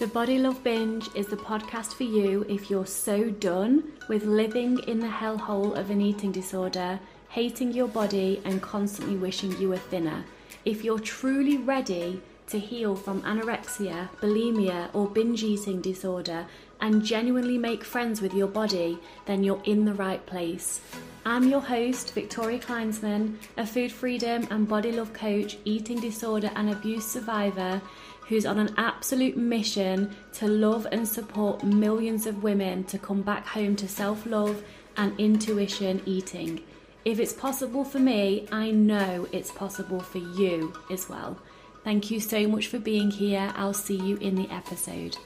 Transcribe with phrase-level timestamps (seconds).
[0.00, 4.78] The Body Love Binge is the podcast for you if you're so done with living
[4.88, 9.76] in the hellhole of an eating disorder, hating your body, and constantly wishing you were
[9.76, 10.24] thinner.
[10.64, 16.46] If you're truly ready to heal from anorexia, bulimia, or binge eating disorder
[16.80, 20.80] and genuinely make friends with your body, then you're in the right place.
[21.26, 26.70] I'm your host, Victoria Kleinsman, a food freedom and body love coach, eating disorder and
[26.70, 27.82] abuse survivor
[28.30, 33.44] who's on an absolute mission to love and support millions of women to come back
[33.44, 34.62] home to self love
[34.96, 36.62] and intuition eating.
[37.04, 41.40] If it's possible for me, I know it's possible for you as well.
[41.82, 43.52] Thank you so much for being here.
[43.56, 45.16] I'll see you in the episode.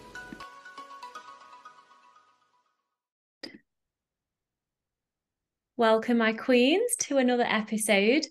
[5.77, 8.25] Welcome, my queens, to another episode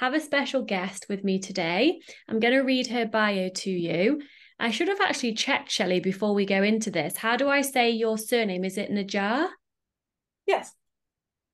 [0.00, 2.00] have a special guest with me today.
[2.26, 4.22] I'm going to read her bio to you.
[4.58, 7.18] I should have actually checked, Shelly, before we go into this.
[7.18, 8.64] How do I say your surname?
[8.64, 9.48] Is it Najjar?
[10.46, 10.72] Yes.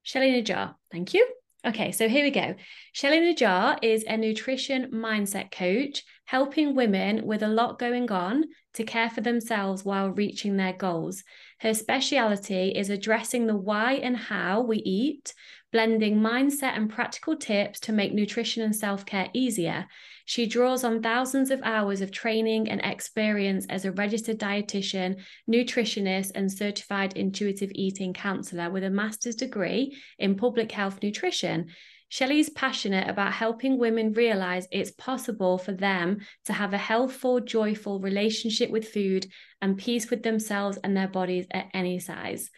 [0.05, 0.77] Shelly Najjar.
[0.93, 1.27] Thank you.
[1.67, 2.55] Okay, so here we go.
[2.93, 8.85] Shelly Najjar is a nutrition mindset coach, helping women with a lot going on to
[8.85, 11.25] care for themselves while reaching their goals.
[11.59, 15.35] Her speciality is addressing the why and how we eat,
[15.77, 19.87] blending mindset and practical tips to make nutrition and self care easier.
[20.25, 26.33] She draws on thousands of hours of training and experience as a registered dietitian, nutritionist,
[26.35, 31.67] and certified intuitive eating counselor with a master's degree in public health nutrition.
[32.09, 38.01] Shelly's passionate about helping women realize it's possible for them to have a healthful, joyful
[38.01, 39.27] relationship with food
[39.61, 42.49] and peace with themselves and their bodies at any size.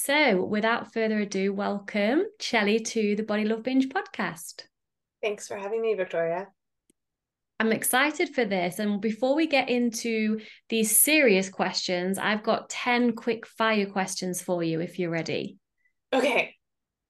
[0.00, 4.62] So, without further ado, welcome Shelly to the Body Love Binge podcast.
[5.20, 6.46] Thanks for having me, Victoria.
[7.58, 8.78] I'm excited for this.
[8.78, 10.38] And before we get into
[10.68, 15.58] these serious questions, I've got 10 quick fire questions for you if you're ready.
[16.12, 16.54] Okay.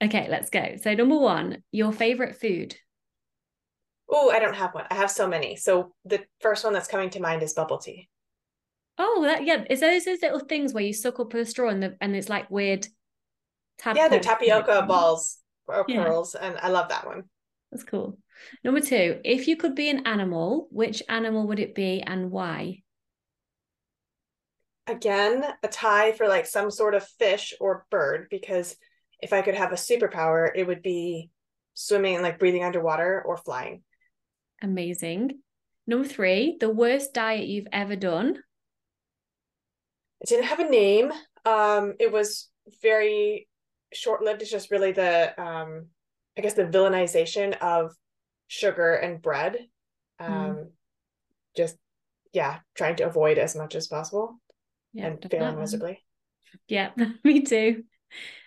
[0.03, 0.77] Okay, let's go.
[0.83, 2.75] So, number one, your favorite food?
[4.09, 4.87] Oh, I don't have one.
[4.91, 5.57] I have so many.
[5.57, 8.09] So, the first one that's coming to mind is bubble tea.
[8.99, 9.65] Oh, that, yeah.
[9.71, 12.29] It's those those little things where you suck up a straw and the, and it's
[12.29, 12.87] like weird?
[13.85, 15.39] Yeah, they're tapioca balls
[15.69, 16.03] or yeah.
[16.03, 17.25] pearls, and I love that one.
[17.71, 18.19] That's cool.
[18.65, 22.83] Number two, if you could be an animal, which animal would it be and why?
[24.87, 28.75] Again, a tie for like some sort of fish or bird, because
[29.21, 31.31] if I could have a superpower, it would be
[31.75, 33.83] swimming, like breathing underwater or flying.
[34.63, 35.41] Amazing.
[35.87, 38.43] Number three, the worst diet you've ever done.
[40.21, 41.13] It didn't have a name.
[41.45, 42.49] Um, it was
[42.83, 43.49] very
[43.93, 44.43] short lived.
[44.43, 45.87] It's just really the, um,
[46.37, 47.93] I guess, the villainization of
[48.47, 49.57] sugar and bread.
[50.21, 50.33] Hmm.
[50.33, 50.67] Um, mm.
[51.57, 51.77] Just,
[52.33, 54.39] yeah, trying to avoid as much as possible
[54.93, 56.05] yeah, and failing miserably.
[56.67, 56.91] Yeah,
[57.25, 57.85] me too.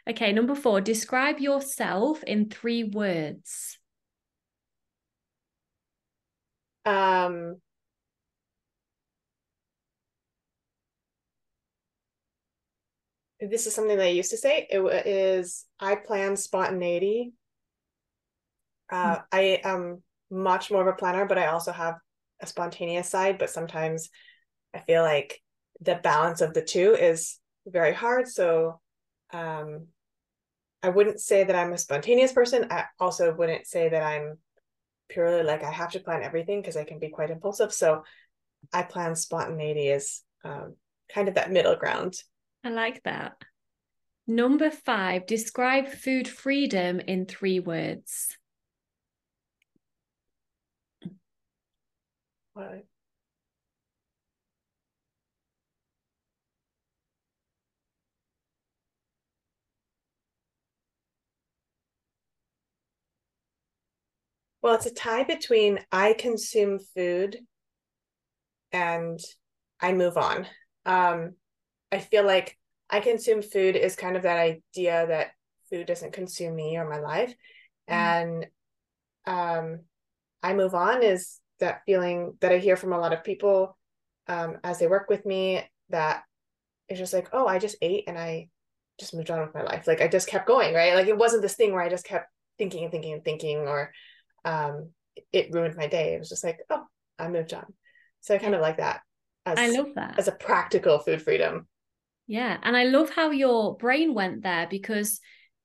[0.10, 3.78] Okay, number four, describe yourself in three words.
[6.86, 7.58] Um,
[13.42, 14.68] this is something that I used to say.
[14.70, 17.34] It is I plan spontaneity.
[18.92, 19.24] Uh, mm.
[19.32, 21.96] I am much more of a planner, but I also have
[22.40, 23.38] a spontaneous side.
[23.40, 24.10] But sometimes
[24.74, 25.42] I feel like
[25.82, 28.28] the balance of the two is very hard.
[28.28, 28.80] So
[29.34, 29.88] um,
[30.84, 32.68] I wouldn't say that I'm a spontaneous person.
[32.70, 34.38] I also wouldn't say that I'm
[35.10, 37.74] purely like I have to plan everything because I can be quite impulsive.
[37.74, 38.04] So
[38.72, 40.76] I plan spontaneity as um,
[41.14, 42.16] kind of that middle ground.
[42.64, 43.34] I like that.
[44.28, 48.38] Number five, describe food freedom in three words.
[64.62, 67.40] Well, it's a tie between I consume food
[68.72, 69.20] and
[69.80, 70.48] I move on.
[70.86, 71.36] Um,
[71.92, 72.58] I feel like
[72.90, 75.32] I consume food is kind of that idea that
[75.70, 77.34] food doesn't consume me or my life.
[77.90, 77.94] Mm.
[77.94, 78.48] And
[79.26, 79.80] um,
[80.44, 83.78] I move on is that feeling that I hear from a lot of people
[84.28, 86.24] um, as they work with me that
[86.88, 88.50] it's just like, oh, I just ate and I
[89.00, 89.88] just moved on with my life.
[89.88, 90.96] Like I just kept going, right?
[90.96, 92.28] Like it wasn't this thing where I just kept
[92.58, 93.92] thinking and thinking and thinking or
[94.44, 94.90] um,
[95.32, 96.14] it ruined my day.
[96.14, 96.84] It was just like, oh,
[97.18, 97.66] I moved on.
[98.22, 99.02] So I kind of like that.
[99.46, 101.68] As, I love that as a practical food freedom.
[102.32, 102.58] Yeah.
[102.64, 105.20] And I love how your brain went there because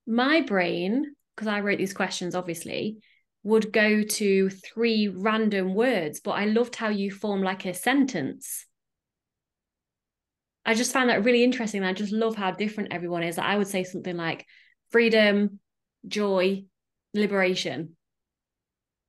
[0.04, 2.96] my brain, because I wrote these questions, obviously,
[3.44, 8.66] would go to three random words, but I loved how you form like a sentence.
[10.64, 11.84] I just found that really interesting.
[11.84, 13.38] I just love how different everyone is.
[13.38, 14.44] I would say something like
[14.90, 15.60] freedom,
[16.08, 16.64] joy,
[17.14, 17.96] liberation.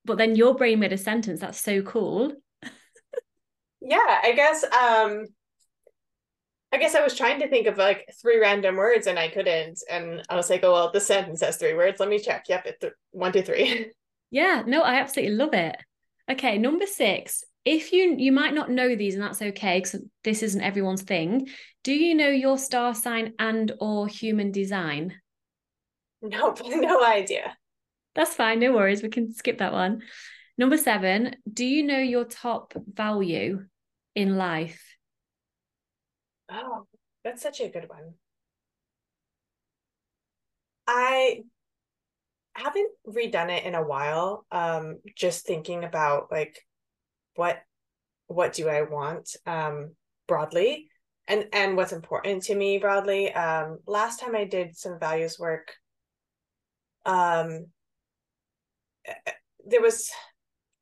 [0.05, 2.33] But then your brain made a sentence that's so cool.
[3.81, 5.25] yeah, I guess um
[6.71, 9.79] I guess I was trying to think of like three random words and I couldn't.
[9.89, 11.99] And I was like, oh, well, the sentence has three words.
[11.99, 12.45] Let me check.
[12.49, 13.91] Yep, it's th- one, two, three.
[14.29, 15.77] Yeah, no, I absolutely love it.
[16.29, 17.45] Okay, number six.
[17.63, 21.47] If you you might not know these, and that's okay because this isn't everyone's thing.
[21.83, 25.13] Do you know your star sign and or human design?
[26.21, 27.55] Nope, no idea.
[28.15, 29.01] That's fine, no worries.
[29.01, 30.01] We can skip that one.
[30.57, 33.65] Number seven, do you know your top value
[34.15, 34.86] in life?
[36.49, 36.87] Oh,
[37.23, 38.13] that's such a good one.
[40.87, 41.43] I
[42.53, 44.45] haven't redone it in a while.
[44.51, 46.65] Um, just thinking about like
[47.35, 47.59] what
[48.27, 49.91] what do I want um
[50.27, 50.89] broadly
[51.27, 53.31] and and what's important to me broadly.
[53.33, 55.73] Um, last time I did some values work,
[57.05, 57.67] um,
[59.65, 60.09] there was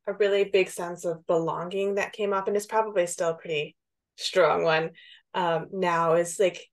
[0.08, 3.76] a really big sense of belonging that came up, and it's probably still a pretty
[4.18, 4.92] strong one
[5.36, 6.66] um, now is like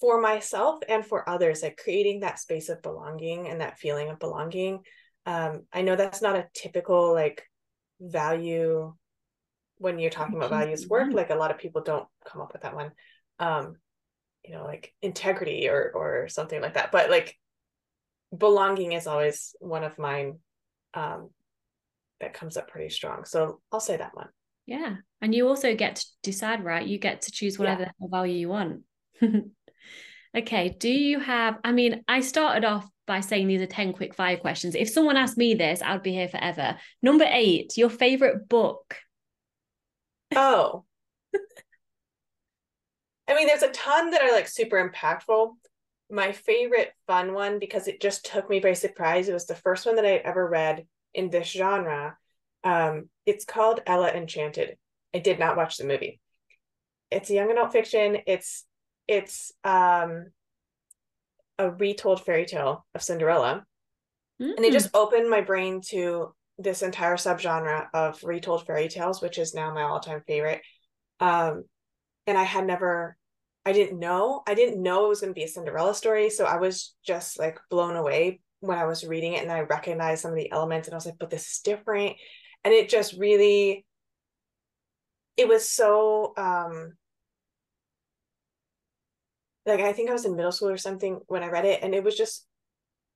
[0.00, 4.18] for myself and for others like creating that space of belonging and that feeling of
[4.18, 4.80] belonging.
[5.26, 7.44] Um, i know that's not a typical like
[8.00, 8.92] value
[9.78, 10.88] when you're talking about values.
[10.88, 12.92] Work like a lot of people don't come up with that one.
[13.38, 13.76] Um,
[14.44, 16.92] you know like integrity or or something like that.
[16.92, 17.36] But like
[18.36, 20.38] belonging is always one of mine
[20.94, 21.30] um,
[22.20, 23.24] that comes up pretty strong.
[23.24, 24.28] So i'll say that one
[24.66, 24.96] yeah.
[25.20, 26.86] And you also get to decide, right?
[26.86, 28.06] You get to choose whatever yeah.
[28.10, 28.82] value you want.
[30.36, 30.76] okay.
[30.78, 34.36] Do you have, I mean, I started off by saying these are 10 quick fire
[34.36, 34.74] questions.
[34.74, 36.76] If someone asked me this, I'd be here forever.
[37.02, 38.96] Number eight, your favorite book.
[40.34, 40.84] Oh.
[43.28, 45.52] I mean, there's a ton that are like super impactful.
[46.10, 49.86] My favorite fun one, because it just took me by surprise, it was the first
[49.86, 52.16] one that I had ever read in this genre,
[52.64, 54.76] um, it's called Ella Enchanted.
[55.14, 56.20] I did not watch the movie.
[57.10, 58.18] It's a young adult fiction.
[58.26, 58.64] It's
[59.06, 60.26] it's um
[61.58, 63.64] a retold fairy tale of Cinderella.
[64.40, 64.56] Mm.
[64.56, 69.38] And it just opened my brain to this entire subgenre of retold fairy tales, which
[69.38, 70.62] is now my all-time favorite.
[71.20, 71.64] Um,
[72.26, 73.16] and I had never
[73.64, 74.42] I didn't know.
[74.46, 76.30] I didn't know it was going to be a Cinderella story.
[76.30, 80.22] So I was just like blown away when I was reading it and I recognized
[80.22, 82.16] some of the elements and I was like, but this is different
[82.64, 83.84] and it just really
[85.36, 86.92] it was so um
[89.64, 91.94] like I think I was in middle school or something when I read it and
[91.94, 92.46] it was just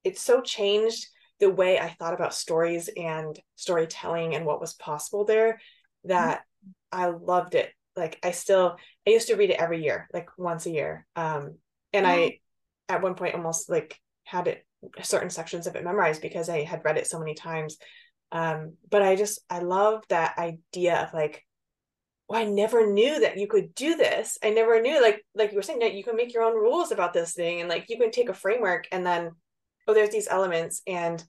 [0.05, 1.07] it so changed
[1.41, 5.61] the way I thought about stories and storytelling and what was possible there
[6.05, 7.01] that mm-hmm.
[7.01, 7.73] I loved it.
[7.97, 8.77] Like I still
[9.07, 11.07] I used to read it every year, like once a year.
[11.17, 11.57] Um
[11.93, 12.07] and mm-hmm.
[12.07, 12.39] I
[12.89, 14.65] at one point almost like had it
[15.03, 17.77] certain sections of it memorized because I had read it so many times
[18.33, 21.45] um but i just i love that idea of like
[22.29, 24.39] oh, i never knew that you could do this.
[24.43, 26.91] I never knew like like you were saying that you can make your own rules
[26.91, 29.33] about this thing and like you can take a framework and then
[29.87, 30.83] oh there's these elements.
[30.87, 31.23] And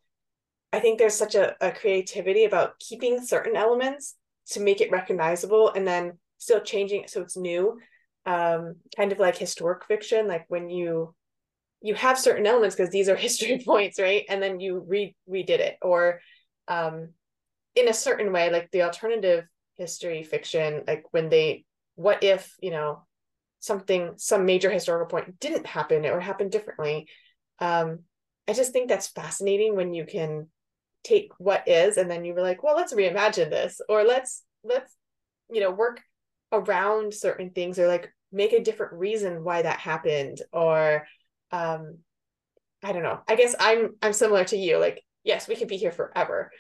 [0.74, 4.16] i think there's such a, a creativity about keeping certain elements
[4.50, 7.80] to make it recognizable and then still changing it so it's new.
[8.26, 11.14] Um kind of like historic fiction like when you
[11.82, 14.26] you have certain elements because these are history points right?
[14.30, 15.78] And then you re redid it.
[15.82, 16.22] Or
[16.68, 17.10] um
[17.76, 19.46] in a certain way like the alternative
[19.78, 21.64] history fiction like when they
[21.96, 23.04] what if you know
[23.60, 27.08] something some major historical point didn't happen or happened differently.
[27.60, 28.00] Um
[28.48, 30.48] i just think that's fascinating when you can
[31.04, 34.96] take what is and then you were like well let's reimagine this or let's let's
[35.52, 36.02] you know work
[36.52, 41.06] around certain things or like make a different reason why that happened or
[41.52, 41.98] um
[42.84, 43.20] i don't know.
[43.28, 46.52] I guess i'm i'm similar to you like yes, we could be here forever.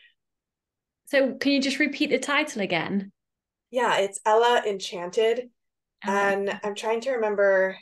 [1.05, 3.11] So can you just repeat the title again?
[3.71, 5.49] Yeah, it's Ella Enchanted.
[6.03, 7.75] And I'm trying to remember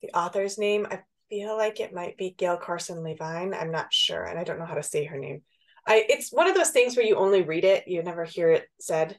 [0.00, 0.86] the author's name.
[0.88, 3.52] I feel like it might be Gail Carson Levine.
[3.52, 5.42] I'm not sure, and I don't know how to say her name.
[5.86, 8.66] I it's one of those things where you only read it, you never hear it
[8.80, 9.18] said.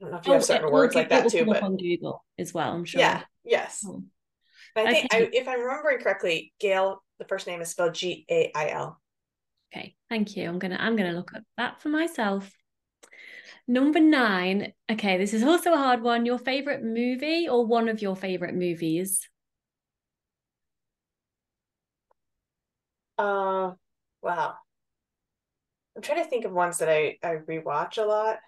[0.00, 2.22] I don't know if you oh, have certain words like that too, but on Google
[2.38, 3.00] as well, I'm sure.
[3.00, 3.82] Yeah, yes.
[3.86, 4.02] Oh.
[4.76, 5.26] I think okay.
[5.26, 9.00] I, if I'm remembering correctly, Gail, the first name is spelled G A I L.
[9.74, 10.48] Okay, thank you.
[10.48, 12.50] I'm gonna I'm gonna look at that for myself.
[13.66, 14.72] Number nine.
[14.90, 16.26] Okay, this is also a hard one.
[16.26, 19.28] Your favorite movie or one of your favorite movies?
[23.18, 23.72] Uh,
[24.22, 24.54] wow.
[25.96, 28.38] I'm trying to think of ones that I I rewatch a lot.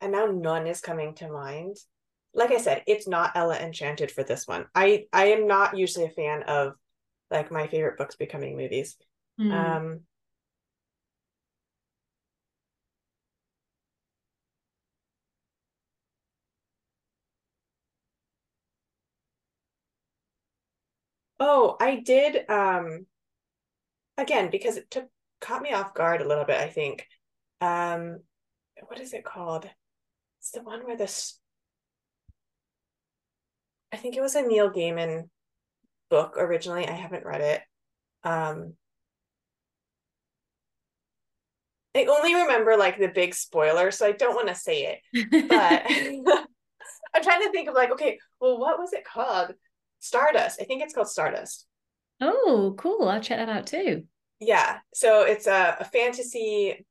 [0.00, 1.76] and now none is coming to mind.
[2.32, 4.66] Like I said, it's not Ella Enchanted for this one.
[4.74, 6.74] I I am not usually a fan of
[7.30, 8.96] like my favorite books becoming movies.
[9.40, 9.52] Mm.
[9.52, 10.00] Um
[21.40, 23.06] Oh, I did um
[24.16, 25.08] again because it took
[25.40, 27.06] caught me off guard a little bit, I think.
[27.60, 28.20] Um
[28.86, 29.68] what is it called?
[30.38, 31.39] It's the one where this
[33.92, 35.28] I think it was a Neil Gaiman
[36.10, 36.86] book originally.
[36.86, 37.62] I haven't read it.
[38.24, 38.74] Um
[41.94, 45.48] I only remember like the big spoiler, so I don't want to say it.
[45.48, 45.82] But
[47.14, 49.54] I'm trying to think of like, okay, well, what was it called?
[49.98, 50.60] Stardust.
[50.60, 51.66] I think it's called Stardust.
[52.20, 53.08] Oh, cool.
[53.08, 54.04] I'll check that out too.
[54.40, 54.78] Yeah.
[54.94, 56.86] So it's a, a fantasy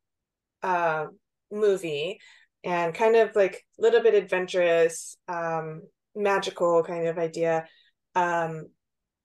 [0.61, 1.07] uh,
[1.51, 2.19] movie
[2.63, 5.83] and kind of like a little bit adventurous, um,
[6.19, 7.67] magical kind of idea.
[8.15, 8.67] Um,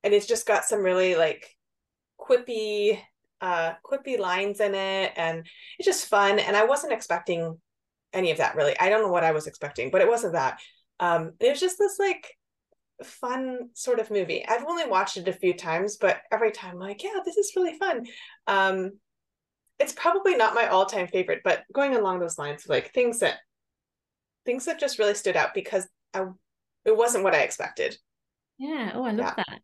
[0.02, 1.48] and it's just got some really like
[2.20, 2.98] quippy,
[3.40, 5.46] uh, quippy lines in it, and
[5.78, 6.38] it's just fun.
[6.38, 7.58] And I wasn't expecting
[8.12, 8.78] any of that really.
[8.78, 10.60] I don't know what I was expecting, but it wasn't that.
[11.00, 12.36] Um, it was just this like
[13.02, 14.46] fun sort of movie.
[14.46, 17.52] I've only watched it a few times, but every time I'm like, yeah, this is
[17.56, 18.06] really fun.
[18.46, 18.92] Um,
[19.78, 23.38] it's probably not my all-time favorite, but going along those lines, like things that
[24.46, 26.26] things that just really stood out because I
[26.84, 27.96] it wasn't what I expected.
[28.58, 28.92] Yeah.
[28.94, 29.44] Oh, I love yeah.
[29.48, 29.60] that.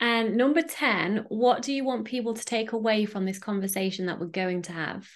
[0.00, 4.18] And number 10, what do you want people to take away from this conversation that
[4.18, 5.08] we're going to have?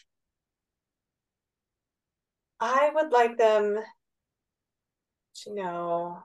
[2.60, 3.78] I would like them
[5.42, 6.22] to know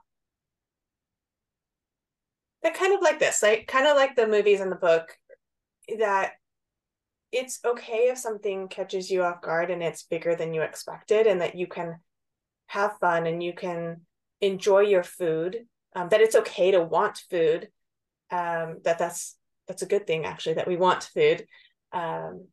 [2.63, 5.17] that kind of like this, like kind of like the movies and the book,
[5.99, 6.33] that
[7.31, 11.41] it's okay if something catches you off guard and it's bigger than you expected, and
[11.41, 11.99] that you can
[12.67, 14.01] have fun and you can
[14.43, 15.65] enjoy your food.
[15.95, 17.69] Um, that it's okay to want food.
[18.31, 21.45] Um, that that's that's a good thing actually that we want food,
[21.91, 22.47] um,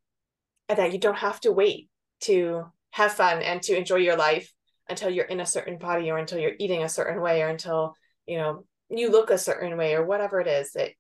[0.68, 1.88] and that you don't have to wait
[2.22, 4.52] to have fun and to enjoy your life
[4.88, 7.94] until you're in a certain body or until you're eating a certain way or until
[8.26, 10.90] you know you look a certain way or whatever it is that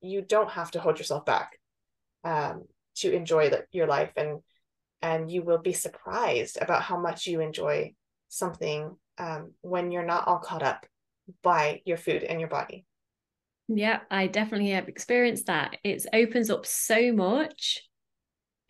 [0.00, 1.58] you don't have to hold yourself back
[2.24, 2.64] um,
[2.94, 4.40] to enjoy the, your life and
[5.02, 7.92] and you will be surprised about how much you enjoy
[8.28, 10.86] something um, when you're not all caught up
[11.42, 12.84] by your food and your body
[13.68, 17.82] yeah i definitely have experienced that it opens up so much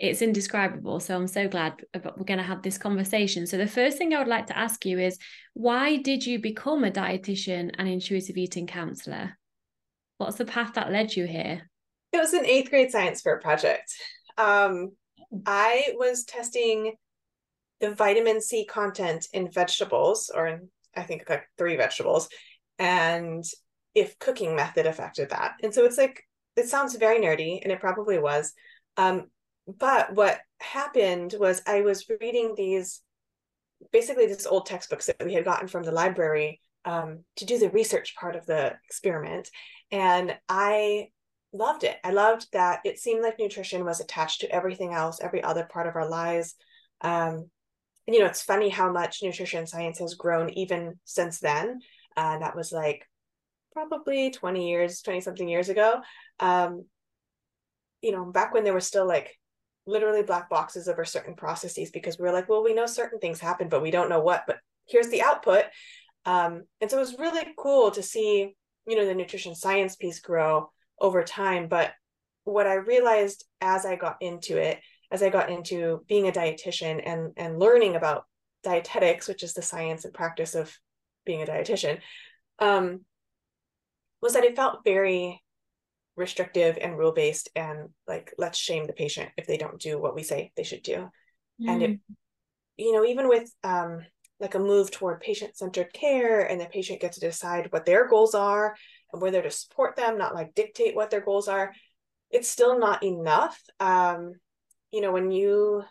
[0.00, 0.98] it's indescribable.
[0.98, 3.46] So I'm so glad we're going to have this conversation.
[3.46, 5.18] So the first thing I would like to ask you is
[5.52, 9.36] why did you become a dietitian and intuitive eating counselor?
[10.16, 11.70] What's the path that led you here?
[12.12, 13.92] It was an eighth grade science fair project.
[14.38, 14.92] Um,
[15.44, 16.94] I was testing
[17.80, 22.28] the vitamin C content in vegetables, or in, I think like three vegetables,
[22.78, 23.44] and
[23.94, 25.54] if cooking method affected that.
[25.62, 26.22] And so it's like,
[26.56, 28.52] it sounds very nerdy, and it probably was.
[28.96, 29.26] Um,
[29.66, 33.02] but what happened was I was reading these
[33.92, 37.70] basically these old textbooks that we had gotten from the library um, to do the
[37.70, 39.50] research part of the experiment.
[39.90, 41.08] And I
[41.52, 41.96] loved it.
[42.04, 45.86] I loved that it seemed like nutrition was attached to everything else, every other part
[45.86, 46.54] of our lives.
[47.00, 47.48] Um,
[48.06, 51.80] you know, it's funny how much nutrition science has grown even since then.
[52.16, 53.06] Uh, that was like
[53.72, 56.00] probably 20 years, 20 something years ago.
[56.38, 56.86] Um,
[58.02, 59.36] you know, back when there were still like
[59.86, 63.40] literally black boxes over certain processes because we are like, well, we know certain things
[63.40, 65.64] happen, but we don't know what, but here's the output.
[66.24, 68.54] Um, and so it was really cool to see,
[68.86, 71.68] you know, the nutrition science piece grow over time.
[71.68, 71.92] But
[72.44, 77.02] what I realized as I got into it, as I got into being a dietitian
[77.04, 78.24] and and learning about
[78.62, 80.76] dietetics, which is the science and practice of
[81.24, 82.00] being a dietitian,
[82.58, 83.04] um,
[84.20, 85.42] was that it felt very
[86.16, 90.14] restrictive and rule based and like let's shame the patient if they don't do what
[90.14, 91.08] we say they should do
[91.60, 91.68] mm.
[91.68, 92.00] and it
[92.76, 94.00] you know even with um
[94.38, 98.06] like a move toward patient centered care and the patient gets to decide what their
[98.06, 98.76] goals are
[99.12, 101.72] and we're there to support them not like dictate what their goals are
[102.30, 104.32] it's still not enough um
[104.92, 105.82] you know when you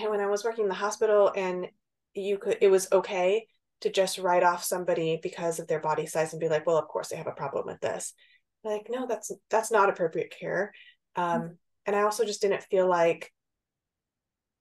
[0.00, 1.68] when i was working in the hospital and
[2.14, 3.46] you could it was okay
[3.80, 6.88] to just write off somebody because of their body size and be like well of
[6.88, 8.14] course they have a problem with this.
[8.64, 10.72] Like no that's that's not appropriate care.
[11.14, 11.52] Um, mm-hmm.
[11.86, 13.32] and i also just didn't feel like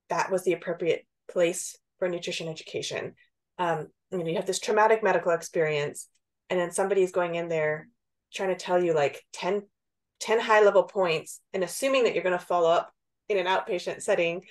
[0.10, 3.16] that was the appropriate place for nutrition education.
[3.58, 6.08] Um, you know you have this traumatic medical experience
[6.50, 7.88] and then somebody's going in there
[8.34, 9.64] trying to tell you like 10
[10.20, 12.94] 10 high level points and assuming that you're going to follow up
[13.30, 14.42] in an outpatient setting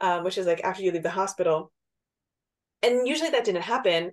[0.00, 1.72] um, which is like after you leave the hospital.
[2.82, 4.12] And usually that didn't happen.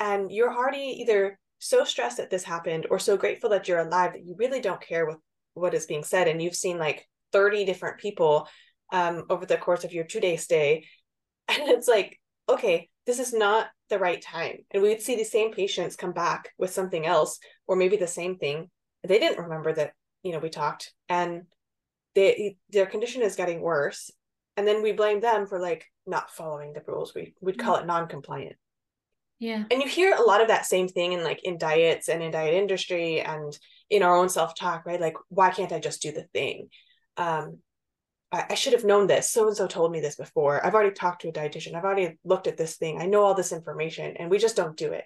[0.00, 4.12] And you're already either so stressed that this happened or so grateful that you're alive
[4.12, 5.18] that you really don't care what
[5.54, 6.28] what is being said.
[6.28, 8.46] And you've seen like 30 different people
[8.92, 10.86] um, over the course of your two day stay.
[11.48, 14.56] And it's like okay this is not the right time.
[14.72, 17.38] And we would see the same patients come back with something else
[17.68, 18.68] or maybe the same thing.
[19.06, 19.92] They didn't remember that
[20.24, 20.92] you know we talked.
[21.08, 21.42] And
[22.16, 24.10] they their condition is getting worse
[24.56, 27.14] and then we blame them for like not following the rules.
[27.14, 28.56] We would call it non-compliant.
[29.38, 29.64] Yeah.
[29.70, 32.30] And you hear a lot of that same thing in like in diets and in
[32.30, 33.56] diet industry and
[33.90, 35.00] in our own self-talk right?
[35.00, 36.68] Like why can't i just do the thing?
[37.16, 37.58] Um
[38.32, 39.30] I, I should have known this.
[39.30, 40.64] So and so told me this before.
[40.64, 41.74] I've already talked to a dietitian.
[41.74, 43.00] I've already looked at this thing.
[43.00, 45.04] I know all this information and we just don't do it.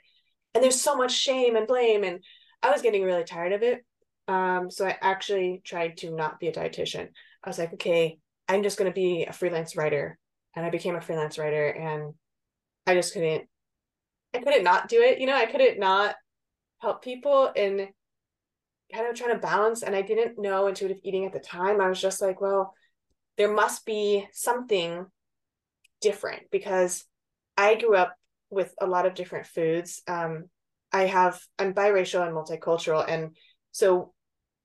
[0.54, 2.20] And there's so much shame and blame and
[2.62, 3.84] i was getting really tired of it
[4.30, 7.08] um so i actually tried to not be a dietitian
[7.42, 8.18] i was like okay
[8.48, 10.18] i'm just going to be a freelance writer
[10.54, 12.14] and i became a freelance writer and
[12.86, 13.48] i just couldn't
[14.34, 15.18] I couldn't not do it.
[15.18, 16.14] You know, I couldn't not
[16.78, 17.88] help people and
[18.92, 19.82] kind of trying to balance.
[19.82, 21.80] And I didn't know intuitive eating at the time.
[21.80, 22.74] I was just like, well,
[23.36, 25.06] there must be something
[26.00, 27.04] different because
[27.56, 28.14] I grew up
[28.50, 30.02] with a lot of different foods.
[30.08, 30.44] Um,
[30.92, 33.04] I have, I'm biracial and multicultural.
[33.06, 33.36] And
[33.72, 34.12] so,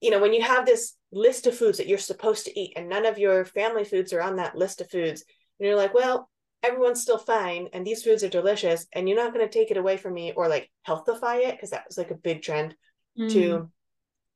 [0.06, 2.88] you know, when you have this list of foods that you're supposed to eat and
[2.88, 5.24] none of your family foods are on that list of foods,
[5.60, 6.30] and you're like, well,
[6.64, 9.78] everyone's still fine and these foods are delicious and you're not going to take it
[9.78, 12.76] away from me or like healthify it because that was like a big trend
[13.20, 13.32] mm.
[13.32, 13.70] to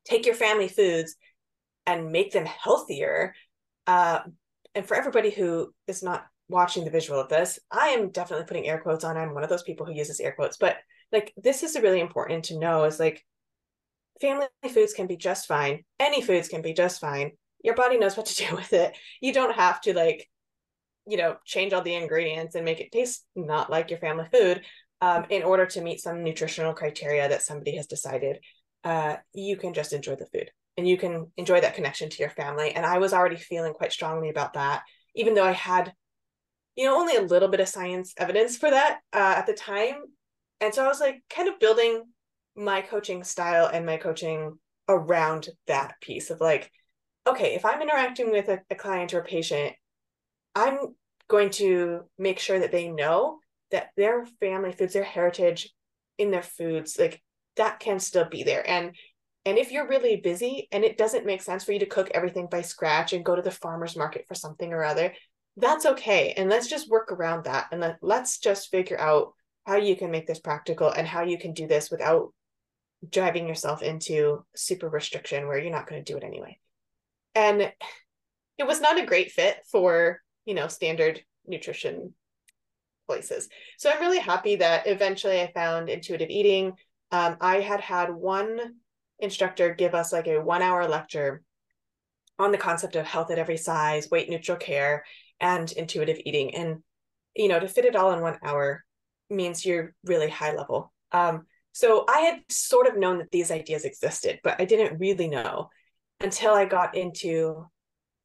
[0.06, 1.16] take your family foods
[1.86, 3.34] and make them healthier
[3.88, 4.20] uh,
[4.76, 8.68] and for everybody who is not watching the visual of this i am definitely putting
[8.68, 10.78] air quotes on i'm one of those people who uses air quotes but
[11.12, 13.24] like this is really important to know is like
[14.22, 15.84] family foods can be just fine.
[16.00, 17.32] Any foods can be just fine.
[17.64, 18.98] Your body knows what to do with it.
[19.22, 20.28] You don't have to like
[21.10, 24.62] you know change all the ingredients and make it taste not like your family food
[25.02, 28.38] um, in order to meet some nutritional criteria that somebody has decided
[28.84, 32.30] uh, you can just enjoy the food and you can enjoy that connection to your
[32.30, 32.72] family.
[32.72, 34.84] And i was already feeling quite strongly about that
[35.16, 35.94] even though i had
[36.76, 39.96] you know only a little bit of science evidence for that uh, at the time.
[40.62, 42.04] And so i was like kind of building
[42.60, 46.72] my coaching style and my coaching around that piece of like
[47.26, 49.74] okay if i'm interacting with a, a client or a patient
[50.56, 50.78] i'm
[51.30, 53.40] going to make sure that they know
[53.72, 55.74] that their family foods, their heritage
[56.18, 57.22] in their foods, like
[57.56, 58.68] that can still be there.
[58.68, 58.96] And
[59.46, 62.48] and if you're really busy and it doesn't make sense for you to cook everything
[62.52, 65.14] by scratch and go to the farmer's market for something or other,
[65.56, 66.34] that's okay.
[66.36, 67.68] And let's just work around that.
[67.72, 69.34] And let, let's just figure out
[69.66, 72.34] how you can make this practical and how you can do this without
[73.08, 76.58] driving yourself into super restriction where you're not going to do it anyway.
[77.36, 77.72] And
[78.58, 82.14] it was not a great fit for you know standard nutrition
[83.08, 83.48] places.
[83.78, 86.74] So i'm really happy that eventually i found intuitive eating.
[87.12, 88.60] Um, i had had one
[89.20, 91.42] instructor give us like a one hour lecture
[92.38, 95.04] on the concept of health at every size weight neutral care
[95.40, 96.54] and intuitive eating.
[96.56, 96.84] And
[97.36, 98.84] you know to fit it all in one hour
[99.30, 100.92] means you're really high level.
[101.12, 101.46] Um,
[101.80, 105.70] so i had sort of known that these ideas existed but i didn't really know
[106.22, 107.66] until i got into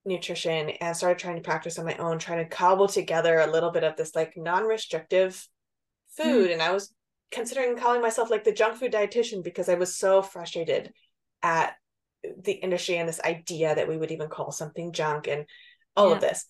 [0.04, 3.70] nutrition and started trying to practice on my own, trying to cobble together a little
[3.70, 5.46] bit of this like non-restrictive
[6.16, 6.50] food.
[6.50, 6.54] Mm.
[6.54, 6.92] And I was
[7.30, 10.92] considering calling myself like the junk food dietitian because I was so frustrated
[11.42, 11.74] at
[12.42, 15.46] the industry and this idea that we would even call something junk and
[15.96, 16.14] all yeah.
[16.14, 16.46] of this.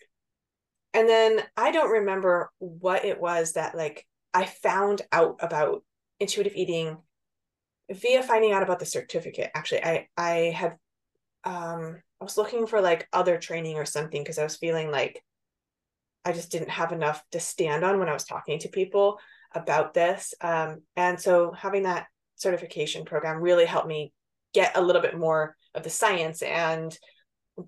[0.92, 5.82] And then I don't remember what it was that like I found out about
[6.20, 6.98] intuitive eating
[7.90, 9.50] via finding out about the certificate.
[9.54, 10.76] Actually, I I had
[11.44, 15.22] um I was looking for like other training or something because I was feeling like
[16.24, 19.18] I just didn't have enough to stand on when I was talking to people
[19.54, 20.32] about this.
[20.40, 24.12] Um, and so having that certification program really helped me
[24.54, 26.96] get a little bit more of the science and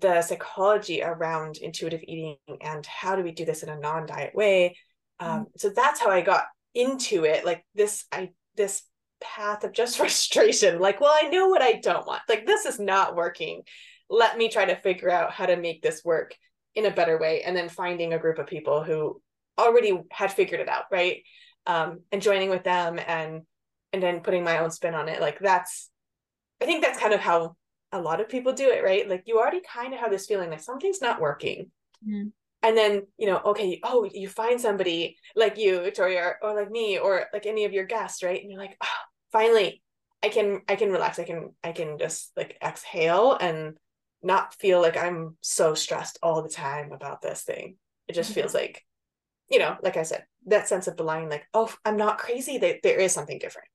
[0.01, 4.75] the psychology around intuitive eating and how do we do this in a non-diet way.
[5.19, 5.43] Um, mm-hmm.
[5.57, 6.45] So that's how I got
[6.77, 7.45] into it.
[7.45, 8.83] Like this, I this
[9.19, 10.79] path of just frustration.
[10.79, 12.21] Like, well, I know what I don't want.
[12.29, 13.63] Like this is not working
[14.09, 16.33] let me try to figure out how to make this work
[16.75, 19.21] in a better way and then finding a group of people who
[19.57, 21.23] already had figured it out right
[21.65, 23.41] um, and joining with them and
[23.93, 25.89] and then putting my own spin on it like that's
[26.61, 27.55] i think that's kind of how
[27.91, 30.49] a lot of people do it right like you already kind of have this feeling
[30.49, 31.71] like something's not working
[32.07, 32.27] mm-hmm.
[32.63, 36.71] And then you know okay oh you find somebody like you victoria or, or like
[36.71, 38.87] me or like any of your guests right and you're like oh,
[39.31, 39.81] finally
[40.23, 43.77] i can i can relax i can i can just like exhale and
[44.23, 47.77] not feel like I'm so stressed all the time about this thing.
[48.07, 48.41] It just mm-hmm.
[48.41, 48.83] feels like
[49.49, 52.57] you know, like I said, that sense of belonging, like, oh, I'm not crazy.
[52.57, 53.69] That there is something different.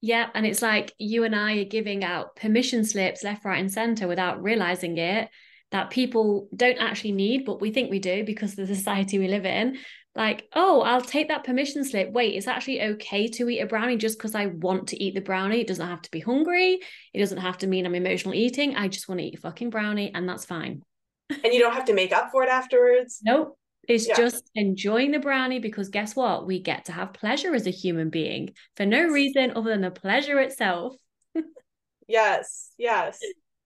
[0.00, 0.28] Yeah.
[0.34, 4.06] And it's like you and I are giving out permission slips left, right, and center
[4.06, 5.28] without realizing it
[5.70, 9.28] that people don't actually need, but we think we do because of the society we
[9.28, 9.78] live in.
[10.16, 12.10] Like, oh, I'll take that permission slip.
[12.10, 15.20] Wait, it's actually okay to eat a brownie just because I want to eat the
[15.20, 15.60] brownie.
[15.60, 16.80] It doesn't have to be hungry.
[17.14, 18.74] It doesn't have to mean I'm emotional eating.
[18.74, 20.82] I just want to eat a fucking brownie, and that's fine.
[21.30, 23.20] And you don't have to make up for it afterwards.
[23.22, 23.56] Nope.
[23.88, 24.16] It's yeah.
[24.16, 26.46] just enjoying the brownie because guess what?
[26.46, 29.90] We get to have pleasure as a human being for no reason other than the
[29.90, 30.94] pleasure itself.
[32.08, 33.18] yes, yes.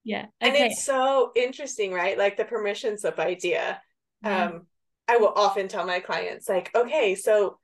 [0.04, 0.26] Yeah.
[0.42, 0.48] Okay.
[0.48, 2.16] And it's so interesting, right?
[2.18, 3.80] Like the permission slip idea.
[4.22, 4.44] Yeah.
[4.44, 4.66] Um,
[5.08, 7.58] I will often tell my clients, like, okay, so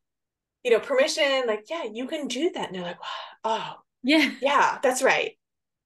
[0.62, 2.66] you know, permission, like, yeah, you can do that.
[2.68, 2.98] And they're like,
[3.44, 5.32] oh, yeah, yeah, that's right.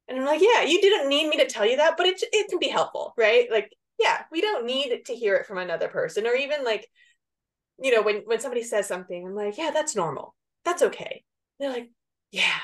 [0.08, 2.50] And I'm like, yeah, you didn't need me to tell you that, but it it
[2.50, 3.50] can be helpful, right?
[3.50, 6.88] Like, yeah, we don't need to hear it from another person, or even like,
[7.82, 11.24] you know, when when somebody says something, I'm like, yeah, that's normal, that's okay.
[11.58, 11.90] they're like,
[12.30, 12.58] yeah,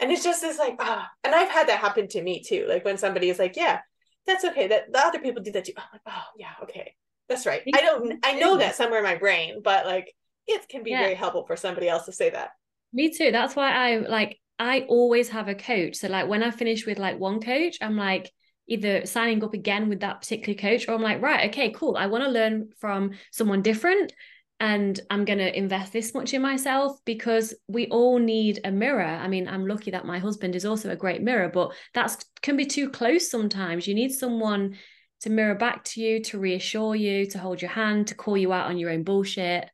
[0.00, 2.66] and it's just this like ah, and I've had that happen to me too.
[2.68, 3.80] Like when somebody is like, yeah,
[4.26, 4.68] that's okay.
[4.68, 5.72] That the other people do that too.
[5.76, 6.94] I'm like, oh yeah, okay,
[7.28, 7.62] that's right.
[7.74, 10.12] I don't, I know that somewhere in my brain, but like
[10.46, 11.00] it can be yeah.
[11.00, 12.50] very helpful for somebody else to say that.
[12.92, 13.30] Me too.
[13.30, 14.38] That's why I like.
[14.58, 15.96] I always have a coach.
[15.96, 18.32] So like when I finish with like one coach, I'm like
[18.66, 21.96] either signing up again with that particular coach, or I'm like, right, okay, cool.
[21.96, 24.12] I want to learn from someone different
[24.58, 29.04] and I'm going to invest this much in myself because we all need a mirror.
[29.04, 32.56] I mean, I'm lucky that my husband is also a great mirror, but that can
[32.56, 33.86] be too close sometimes.
[33.86, 34.76] You need someone
[35.20, 38.52] to mirror back to you, to reassure you, to hold your hand, to call you
[38.52, 39.68] out on your own bullshit,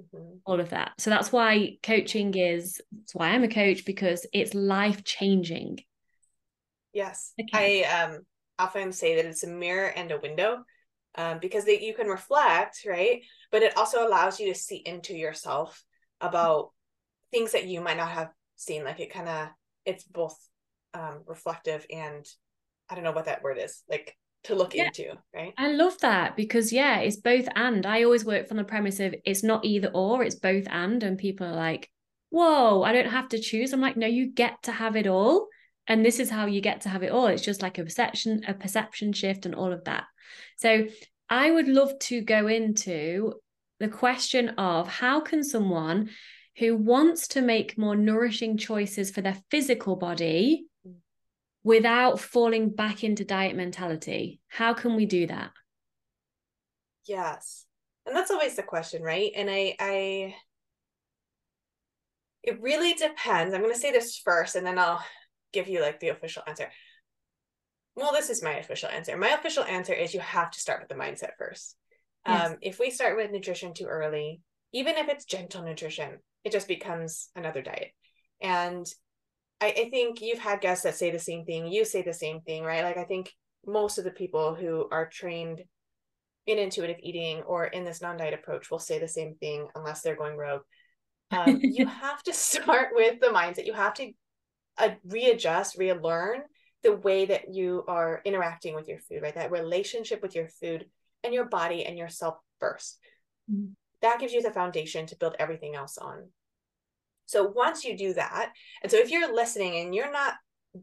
[0.00, 0.36] mm-hmm.
[0.44, 0.92] all of that.
[0.98, 5.80] So that's why coaching is, that's why I'm a coach because it's life changing.
[6.92, 7.32] Yes.
[7.40, 7.84] Okay.
[7.84, 8.26] I um,
[8.58, 10.64] often say that it's a mirror and a window
[11.20, 13.22] um, because they, you can reflect, right?
[13.52, 15.84] But it also allows you to see into yourself
[16.20, 16.70] about
[17.30, 18.84] things that you might not have seen.
[18.84, 19.48] Like it kind of,
[19.84, 20.36] it's both
[20.94, 22.26] um, reflective and
[22.88, 24.86] I don't know what that word is, like to look yeah.
[24.86, 25.52] into, right?
[25.58, 27.84] I love that because yeah, it's both and.
[27.84, 31.02] I always work from the premise of it's not either or, it's both and.
[31.02, 31.90] And people are like,
[32.30, 33.72] whoa, I don't have to choose.
[33.72, 35.48] I'm like, no, you get to have it all.
[35.90, 37.26] And this is how you get to have it all.
[37.26, 40.04] It's just like a perception, a perception shift and all of that.
[40.56, 40.86] So
[41.28, 43.34] I would love to go into
[43.80, 46.10] the question of how can someone
[46.58, 50.66] who wants to make more nourishing choices for their physical body
[51.64, 55.50] without falling back into diet mentality, how can we do that?
[57.04, 57.66] Yes.
[58.06, 59.32] And that's always the question, right?
[59.34, 60.34] And I I
[62.44, 63.52] it really depends.
[63.52, 65.04] I'm going to say this first and then I'll
[65.52, 66.68] give you like the official answer
[67.96, 69.16] well, this is my official answer.
[69.16, 71.76] My official answer is you have to start with the mindset first.
[72.26, 72.50] Yes.
[72.50, 74.40] Um, if we start with nutrition too early,
[74.72, 77.88] even if it's gentle nutrition, it just becomes another diet.
[78.40, 78.86] And
[79.60, 81.66] I, I think you've had guests that say the same thing.
[81.66, 82.84] You say the same thing, right?
[82.84, 83.32] Like I think
[83.66, 85.62] most of the people who are trained
[86.46, 90.16] in intuitive eating or in this non-diet approach will say the same thing unless they're
[90.16, 90.62] going rogue.
[91.30, 93.66] Um, you have to start with the mindset.
[93.66, 94.12] You have to
[94.80, 96.42] uh, readjust, relearn
[96.82, 99.34] the way that you are interacting with your food, right?
[99.34, 100.86] That relationship with your food
[101.22, 102.94] and your body and yourself 1st
[103.52, 103.72] mm-hmm.
[104.02, 106.30] That gives you the foundation to build everything else on.
[107.26, 108.50] So once you do that,
[108.82, 110.34] and so if you're listening and you're not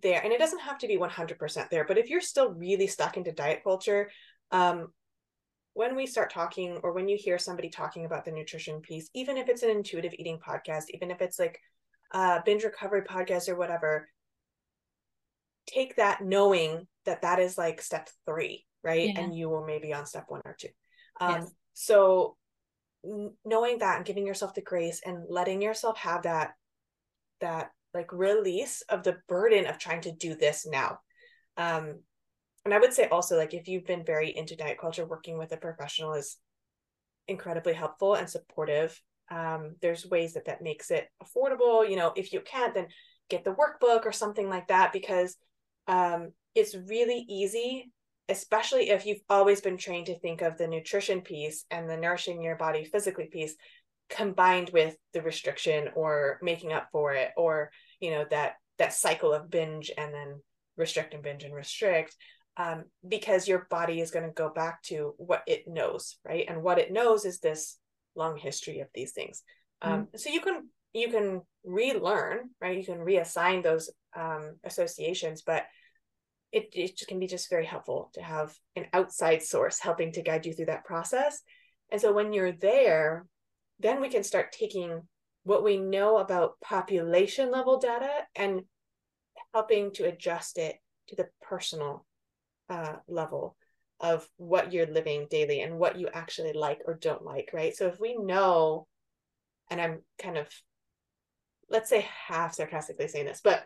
[0.03, 3.17] there, and it doesn't have to be 100% there, but if you're still really stuck
[3.17, 4.11] into diet culture,
[4.51, 4.89] um,
[5.73, 9.35] when we start talking or when you hear somebody talking about the nutrition piece, even
[9.35, 11.59] if it's an intuitive eating podcast, even if it's like
[12.11, 14.07] a binge recovery podcast or whatever,
[15.67, 19.19] take that knowing that that is like step three right yeah.
[19.19, 20.69] and you will maybe on step one or two
[21.19, 21.51] um yes.
[21.73, 22.35] so
[23.45, 26.51] knowing that and giving yourself the grace and letting yourself have that
[27.41, 30.99] that like release of the burden of trying to do this now
[31.57, 31.99] um
[32.65, 35.51] and i would say also like if you've been very into diet culture working with
[35.51, 36.37] a professional is
[37.27, 42.31] incredibly helpful and supportive um there's ways that that makes it affordable you know if
[42.31, 42.87] you can't then
[43.29, 45.35] get the workbook or something like that because
[45.87, 47.91] um, it's really easy,
[48.29, 52.41] especially if you've always been trained to think of the nutrition piece and the nourishing
[52.41, 53.55] your body physically piece
[54.09, 59.33] combined with the restriction or making up for it or you know that that cycle
[59.33, 60.39] of binge and then
[60.77, 62.15] restrict and binge and restrict
[62.55, 66.45] um, because your body is going to go back to what it knows right?
[66.47, 67.77] And what it knows is this
[68.17, 69.43] long history of these things.
[69.81, 70.17] Um, mm-hmm.
[70.17, 72.77] so you can you can relearn right?
[72.77, 75.65] You can reassign those um, associations but
[76.51, 80.45] it, it can be just very helpful to have an outside source helping to guide
[80.45, 81.41] you through that process.
[81.91, 83.25] And so when you're there
[83.79, 85.01] then we can start taking
[85.43, 88.61] what we know about population level data and
[89.53, 90.75] helping to adjust it
[91.07, 92.05] to the personal
[92.69, 93.55] uh, level
[93.99, 97.75] of what you're living daily and what you actually like or don't like, right?
[97.75, 98.87] So if we know,
[99.69, 100.47] and I'm kind of,
[101.69, 103.63] let's say half sarcastically saying this, but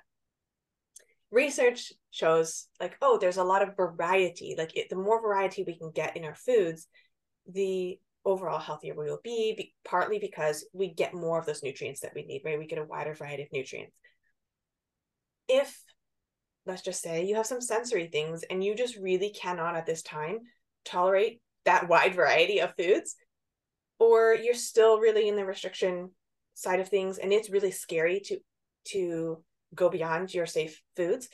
[1.31, 4.55] research shows like, oh, there's a lot of variety.
[4.57, 6.87] Like it, the more variety we can get in our foods,
[7.51, 12.01] the overall healthier we will be, be, partly because we get more of those nutrients
[12.01, 12.59] that we need, right?
[12.59, 13.95] We get a wider variety of nutrients.
[15.47, 15.81] If
[16.71, 20.01] let's just say you have some sensory things and you just really cannot at this
[20.01, 20.39] time
[20.85, 23.15] tolerate that wide variety of foods
[23.99, 26.09] or you're still really in the restriction
[26.53, 28.37] side of things and it's really scary to
[28.85, 29.43] to
[29.75, 31.29] go beyond your safe foods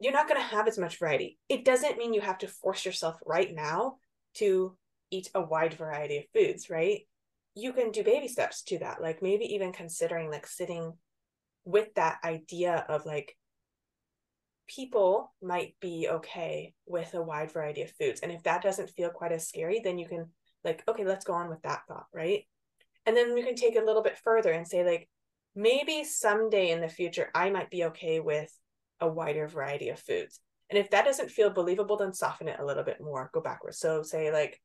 [0.00, 1.38] you're not going to have as much variety.
[1.48, 3.96] It doesn't mean you have to force yourself right now
[4.34, 4.76] to
[5.10, 7.02] eat a wide variety of foods right?
[7.54, 10.94] You can do baby steps to that like maybe even considering like sitting
[11.64, 13.36] with that idea of like
[14.66, 18.20] people might be okay with a wide variety of foods.
[18.20, 20.30] And if that doesn't feel quite as scary, then you can
[20.64, 22.44] like, okay, let's go on with that thought, right?
[23.06, 25.08] And then we can take it a little bit further and say, like,
[25.54, 28.50] maybe someday in the future, I might be okay with
[29.00, 30.40] a wider variety of foods.
[30.70, 33.78] And if that doesn't feel believable, then soften it a little bit more, go backwards.
[33.78, 34.60] So say, like,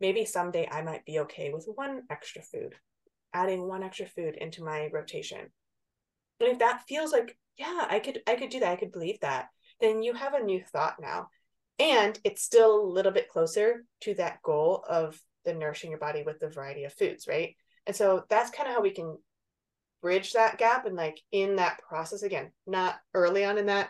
[0.00, 2.74] maybe someday I might be okay with one extra food,
[3.32, 5.50] adding one extra food into my rotation.
[6.40, 9.18] And if that feels like yeah i could i could do that i could believe
[9.20, 9.48] that
[9.80, 11.28] then you have a new thought now.
[11.78, 16.24] And it's still a little bit closer to that goal of the nourishing your body
[16.24, 17.54] with the variety of foods right?
[17.86, 19.16] And so that's kind of how we can
[20.02, 23.88] bridge that gap and like in that process again not early on in that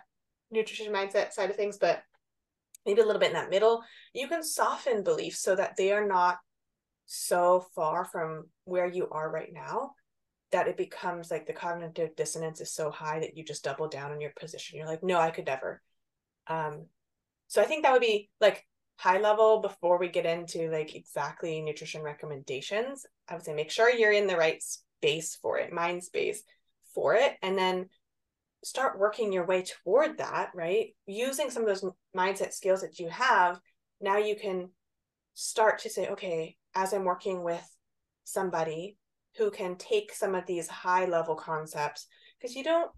[0.51, 2.03] nutrition mindset side of things but
[2.87, 3.83] maybe a little bit in that middle
[4.15, 6.39] you can soften beliefs so that they are not
[7.05, 9.91] so far from where you are right now
[10.51, 14.13] that it becomes like the cognitive dissonance is so high that you just double down
[14.13, 14.79] on your position.
[14.79, 15.83] You're like, no, I could never.
[16.47, 16.87] Um,
[17.49, 21.61] so I think that would be like high level before we get into like exactly
[21.61, 23.07] nutrition recommendations.
[23.29, 26.43] I would say make sure you're in the right space for it, mind space
[26.95, 27.89] for it, and then
[28.65, 30.89] start working your way toward that, right?
[31.07, 31.85] Using some of those
[32.17, 33.61] mindset skills that you have,
[34.01, 34.71] now you can
[35.35, 37.65] start to say, okay, as I'm working with
[38.25, 38.97] somebody
[39.39, 42.07] who can take some of these high level concepts
[42.39, 42.91] because you don't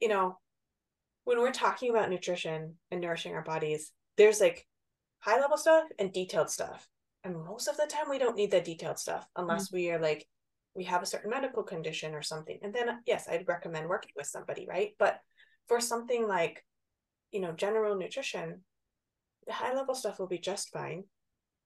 [0.00, 0.38] you know
[1.24, 4.66] when we're talking about nutrition and nourishing our bodies there's like
[5.22, 6.88] high level stuff and detailed stuff.
[7.24, 9.76] And most of the time we don't need the detailed stuff unless mm-hmm.
[9.76, 10.26] we are like
[10.74, 12.58] we have a certain medical condition or something.
[12.62, 14.90] And then yes i'd recommend working with somebody right?
[14.98, 15.18] But
[15.68, 16.64] for something like
[17.30, 18.62] you know general nutrition
[19.46, 21.04] the high level stuff will be just fine.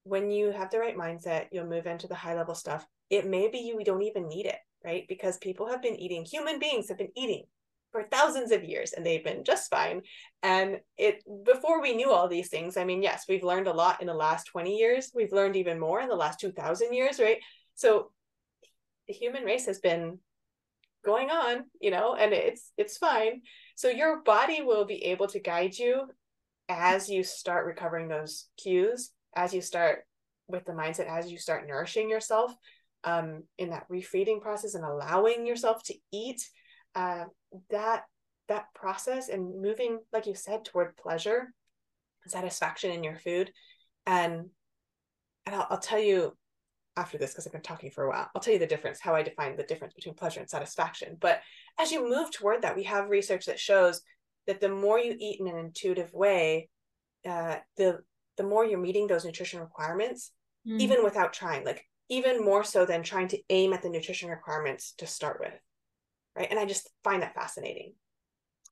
[0.03, 3.49] When you have the right mindset you'll move into the high level stuff it may
[3.49, 5.05] be you don't even need it, right?
[5.07, 7.43] Because people have been eating, human beings have been eating
[7.91, 10.01] for thousands of years and they've been just fine.
[10.43, 14.01] And it before we knew all these things, I mean, yes, we've learned a lot
[14.01, 15.11] in the last 20 years.
[15.15, 17.37] We've learned even more in the last 2000 years, right?
[17.75, 18.11] So
[19.07, 20.19] the human race has been
[21.05, 23.41] going on, you know, and it's it's fine.
[23.75, 26.09] So your body will be able to guide you
[26.69, 30.05] as you start recovering those cues, as you start
[30.49, 32.53] with the mindset, as you start nourishing yourself
[33.03, 36.47] um, in that refeeding process and allowing yourself to eat
[36.95, 37.25] uh,
[37.69, 38.03] that
[38.47, 41.53] that process and moving like you said toward pleasure
[42.25, 43.51] satisfaction in your food
[44.05, 44.45] and
[45.45, 46.33] and I'll, I'll tell you
[46.97, 48.29] after this because I've been talking for a while.
[48.35, 51.15] I'll tell you the difference, how I define the difference between pleasure and satisfaction.
[51.19, 51.41] But
[51.79, 54.01] as you move toward that, we have research that shows
[54.47, 56.69] that the more you eat in an intuitive way,
[57.25, 57.99] uh, the
[58.37, 60.31] the more you're meeting those nutrition requirements,
[60.67, 60.79] mm.
[60.79, 61.65] even without trying.
[61.65, 65.53] Like even more so than trying to aim at the nutrition requirements to start with
[66.37, 66.47] right?
[66.49, 67.93] And i just find that fascinating.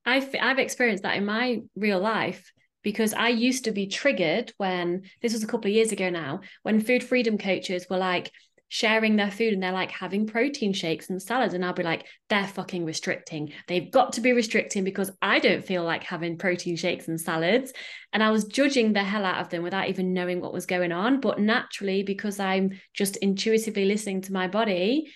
[0.04, 5.02] I've i've experienced that in my real life because I used to be triggered when
[5.20, 8.30] this was a couple of years ago now, when food freedom coaches were like,
[8.68, 11.54] sharing their food and they're like having protein shakes and salads.
[11.54, 13.52] And I'll be like, they're fucking restricting.
[13.68, 17.72] They've got to be restricting because I don't feel like having protein shakes and salads.
[18.12, 20.92] And I was judging the hell out of them without even knowing what was going
[20.92, 21.20] on.
[21.20, 25.12] But naturally, because I'm just intuitively listening to my body,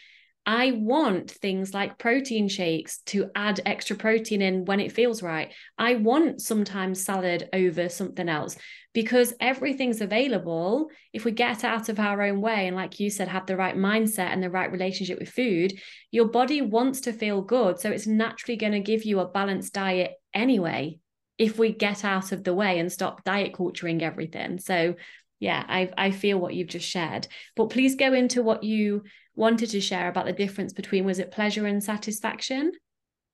[0.46, 5.52] I want things like protein shakes to add extra protein in when it feels right.
[5.76, 8.56] I want sometimes salad over something else
[8.92, 13.28] because everything's available if we get out of our own way and like you said
[13.28, 15.78] have the right mindset and the right relationship with food
[16.10, 17.78] your body wants to feel good.
[17.78, 20.98] So it's naturally going to give you a balanced diet anyway
[21.38, 24.58] if we get out of the way and stop diet culturing everything.
[24.58, 24.94] So
[25.38, 27.28] yeah i i feel what you've just shared.
[27.56, 31.30] But please go into what you wanted to share about the difference between was it
[31.30, 32.72] pleasure and satisfaction?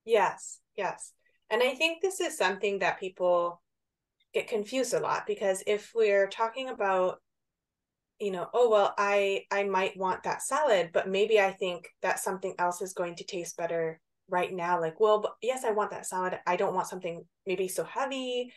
[0.05, 1.13] Yes, yes.
[1.51, 3.63] And I think this is something that people
[4.35, 7.21] get confused a lot because if we're talking about
[8.19, 12.19] you know oh well i i might want that salad but maybe i think that
[12.19, 16.07] something else is going to taste better right now like well yes i want that
[16.07, 18.53] salad i don't want something maybe so heavy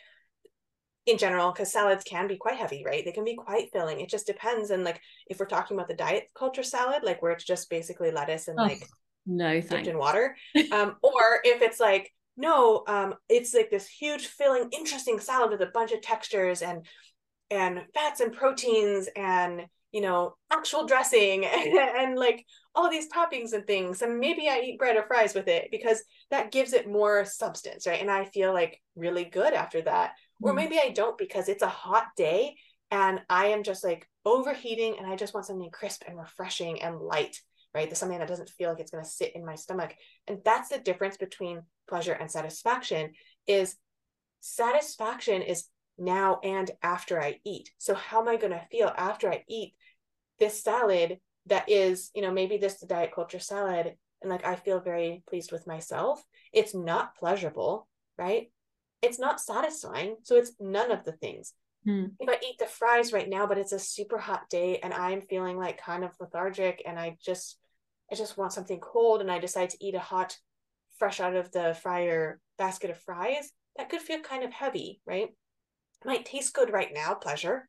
[1.09, 4.09] in general because salads can be quite heavy right they can be quite filling it
[4.09, 7.43] just depends and like if we're talking about the diet culture salad like where it's
[7.43, 8.83] just basically lettuce and oh, like
[9.25, 9.87] no thanks.
[9.87, 10.35] in water
[10.71, 15.61] um or if it's like no um it's like this huge filling interesting salad with
[15.61, 16.85] a bunch of textures and
[17.51, 22.45] and fats and proteins and you know actual dressing and, and, like
[22.75, 26.03] all these toppings and things and maybe i eat bread or fries with it because
[26.29, 30.11] that gives it more substance right and i feel like really good after that.
[30.41, 30.55] Or mm.
[30.55, 32.55] maybe i don't because it's a hot day
[32.91, 36.99] and i am just like overheating and i just want something crisp and refreshing and
[36.99, 37.37] light
[37.73, 39.93] right there's something that doesn't feel like it's going to sit in my stomach
[40.27, 43.11] and that's the difference between pleasure and satisfaction
[43.47, 43.75] is
[44.41, 45.65] satisfaction is
[45.99, 47.71] now and after I eat.
[47.77, 49.73] So how am I going to feel after I eat
[50.39, 54.55] this salad that is, you know, maybe this the diet culture salad and like I
[54.55, 56.23] feel very pleased with myself.
[56.53, 58.51] It's not pleasurable, right?
[59.01, 60.17] It's not satisfying.
[60.23, 61.53] So it's none of the things.
[61.85, 62.07] Hmm.
[62.19, 65.21] If I eat the fries right now, but it's a super hot day and I'm
[65.21, 67.57] feeling like kind of lethargic and I just
[68.11, 70.35] I just want something cold and I decide to eat a hot
[70.97, 75.29] fresh out of the fryer basket of fries, that could feel kind of heavy, right?
[76.05, 77.67] might taste good right now, pleasure,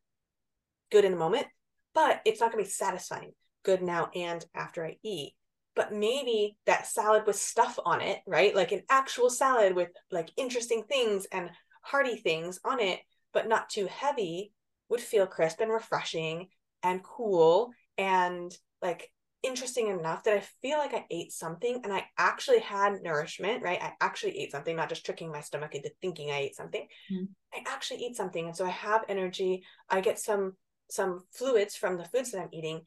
[0.91, 1.47] good in the moment,
[1.93, 3.31] but it's not going to be satisfying,
[3.63, 5.33] good now and after I eat.
[5.75, 8.55] But maybe that salad with stuff on it, right?
[8.55, 11.49] Like an actual salad with like interesting things and
[11.81, 12.99] hearty things on it,
[13.33, 14.53] but not too heavy,
[14.89, 16.49] would feel crisp and refreshing
[16.83, 19.09] and cool and like
[19.43, 23.81] interesting enough that I feel like I ate something and I actually had nourishment, right?
[23.81, 26.87] I actually ate something, not just tricking my stomach into thinking I ate something.
[27.11, 27.29] Mm.
[27.53, 28.45] I actually eat something.
[28.45, 29.63] And so I have energy.
[29.89, 30.53] I get some
[30.89, 32.81] some fluids from the foods that I'm eating.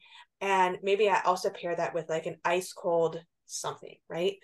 [0.45, 4.35] And maybe I also pair that with like an ice cold something, right?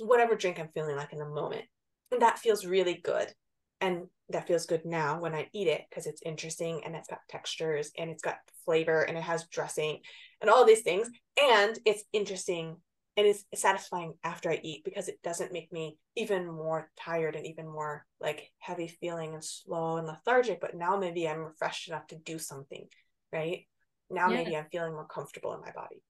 [0.00, 1.62] Whatever drink I'm feeling like in the moment.
[2.10, 3.32] And that feels really good.
[3.80, 7.20] And that feels good now when I eat it because it's interesting and it's got
[7.28, 10.00] textures and it's got flavor and it has dressing
[10.40, 11.08] and all these things.
[11.40, 12.74] And it's interesting
[13.16, 17.46] and it's satisfying after I eat because it doesn't make me even more tired and
[17.46, 20.60] even more like heavy feeling and slow and lethargic.
[20.60, 22.88] But now maybe I'm refreshed enough to do something,
[23.32, 23.66] right?
[24.10, 24.36] Now yeah.
[24.36, 26.02] maybe I'm feeling more comfortable in my body.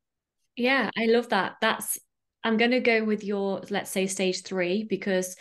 [0.57, 1.57] Yeah, I love that.
[1.61, 1.99] That's,
[2.43, 5.37] I'm going to go with your, let's say, stage three, because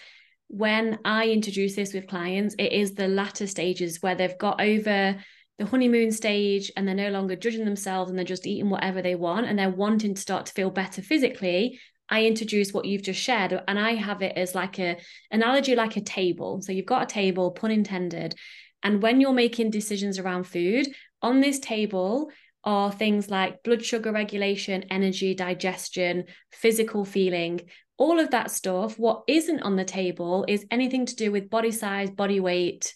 [0.48, 5.18] when I introduce this with clients, it is the latter stages where they've got over
[5.58, 9.16] the honeymoon stage and they're no longer judging themselves and they're just eating whatever they
[9.16, 13.20] want and they're wanting to start to feel better physically i introduce what you've just
[13.20, 14.98] shared and i have it as like a
[15.32, 18.36] analogy like a table so you've got a table pun intended
[18.84, 20.88] and when you're making decisions around food
[21.22, 22.30] on this table
[22.68, 27.62] are things like blood sugar regulation energy digestion physical feeling
[27.98, 31.72] all of that stuff what isn't on the table is anything to do with body
[31.72, 32.94] size body weight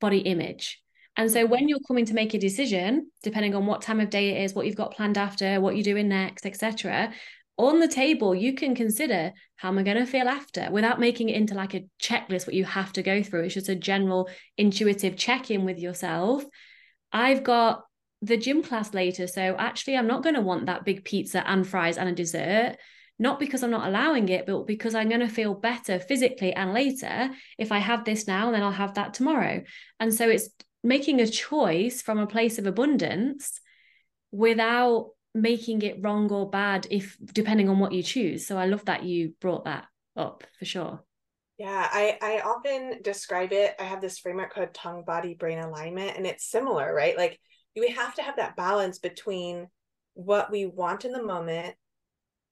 [0.00, 0.82] body image
[1.16, 4.30] and so when you're coming to make a decision, depending on what time of day
[4.30, 7.12] it is, what you've got planned after, what you're doing next, etc.,
[7.58, 11.28] on the table you can consider how am I going to feel after without making
[11.28, 13.42] it into like a checklist what you have to go through.
[13.42, 16.42] It's just a general intuitive check-in with yourself.
[17.12, 17.82] I've got
[18.22, 21.66] the gym class later, so actually I'm not going to want that big pizza and
[21.66, 22.76] fries and a dessert
[23.20, 26.72] not because I'm not allowing it, but because I'm going to feel better physically and
[26.72, 27.28] later.
[27.58, 29.62] If I have this now, and then I'll have that tomorrow.
[30.00, 30.48] And so it's
[30.82, 33.60] making a choice from a place of abundance
[34.30, 38.84] without making it wrong or bad if depending on what you choose so i love
[38.86, 39.84] that you brought that
[40.16, 41.04] up for sure
[41.56, 46.16] yeah i i often describe it i have this framework called tongue body brain alignment
[46.16, 47.38] and it's similar right like
[47.76, 49.68] we have to have that balance between
[50.14, 51.74] what we want in the moment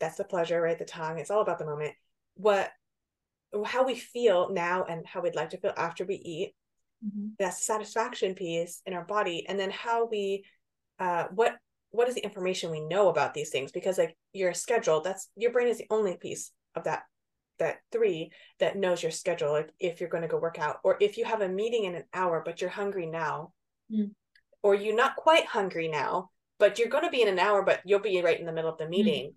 [0.00, 1.92] that's the pleasure right the tongue it's all about the moment
[2.34, 2.70] what
[3.64, 6.54] how we feel now and how we'd like to feel after we eat
[7.04, 7.28] mm-hmm.
[7.38, 10.44] that satisfaction piece in our body and then how we
[10.98, 11.56] uh what
[11.90, 15.52] what is the information we know about these things because like your schedule that's your
[15.52, 17.02] brain is the only piece of that
[17.58, 20.96] that three that knows your schedule like if you're going to go work out or
[21.00, 23.52] if you have a meeting in an hour but you're hungry now
[23.92, 24.10] mm.
[24.68, 27.80] Or you're not quite hungry now but you're going to be in an hour but
[27.86, 28.90] you'll be right in the middle of the mm.
[28.90, 29.34] meeting mm.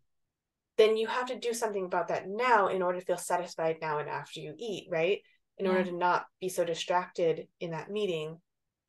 [0.78, 4.00] then you have to do something about that now in order to feel satisfied now
[4.00, 5.20] and after you eat right
[5.58, 5.72] in yeah.
[5.72, 8.38] order to not be so distracted in that meeting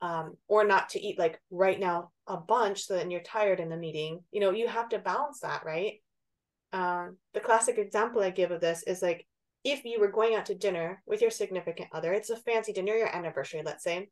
[0.00, 3.68] um, or not to eat like right now a bunch so that you're tired in
[3.68, 6.02] the meeting you know you have to balance that right
[6.72, 9.24] um, the classic example i give of this is like
[9.62, 12.94] if you were going out to dinner with your significant other it's a fancy dinner
[12.94, 14.08] your anniversary let's say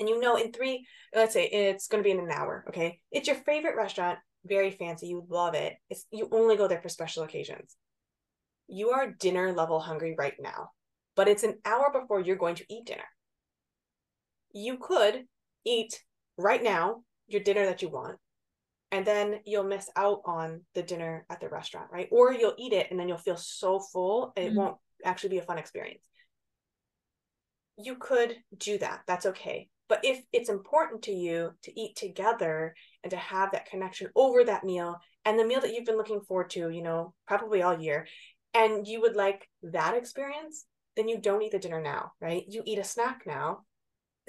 [0.00, 3.00] and you know in three let's say it's going to be in an hour okay?
[3.10, 5.74] It's your favorite restaurant very fancy you love it.
[5.88, 7.76] It's you only go there for special occasions.
[8.68, 10.70] You are dinner level hungry right now
[11.14, 13.04] but it's an hour before you're going to eat dinner.
[14.52, 15.24] You could
[15.64, 16.00] eat
[16.36, 18.18] right now your dinner that you want
[18.90, 22.08] and then you'll miss out on the dinner at the restaurant right?
[22.10, 25.38] Or you'll eat it and then you'll feel so full it mm won't actually be
[25.38, 26.04] a fun experience.
[27.76, 29.00] You could do that.
[29.06, 32.74] That's okay but if it's important to you to eat together
[33.04, 36.22] and to have that connection over that meal and the meal that you've been looking
[36.22, 38.06] forward to you know probably all year
[38.54, 40.64] and you would like that experience
[40.96, 42.44] then you don't eat the dinner now right?
[42.48, 43.64] You eat a snack now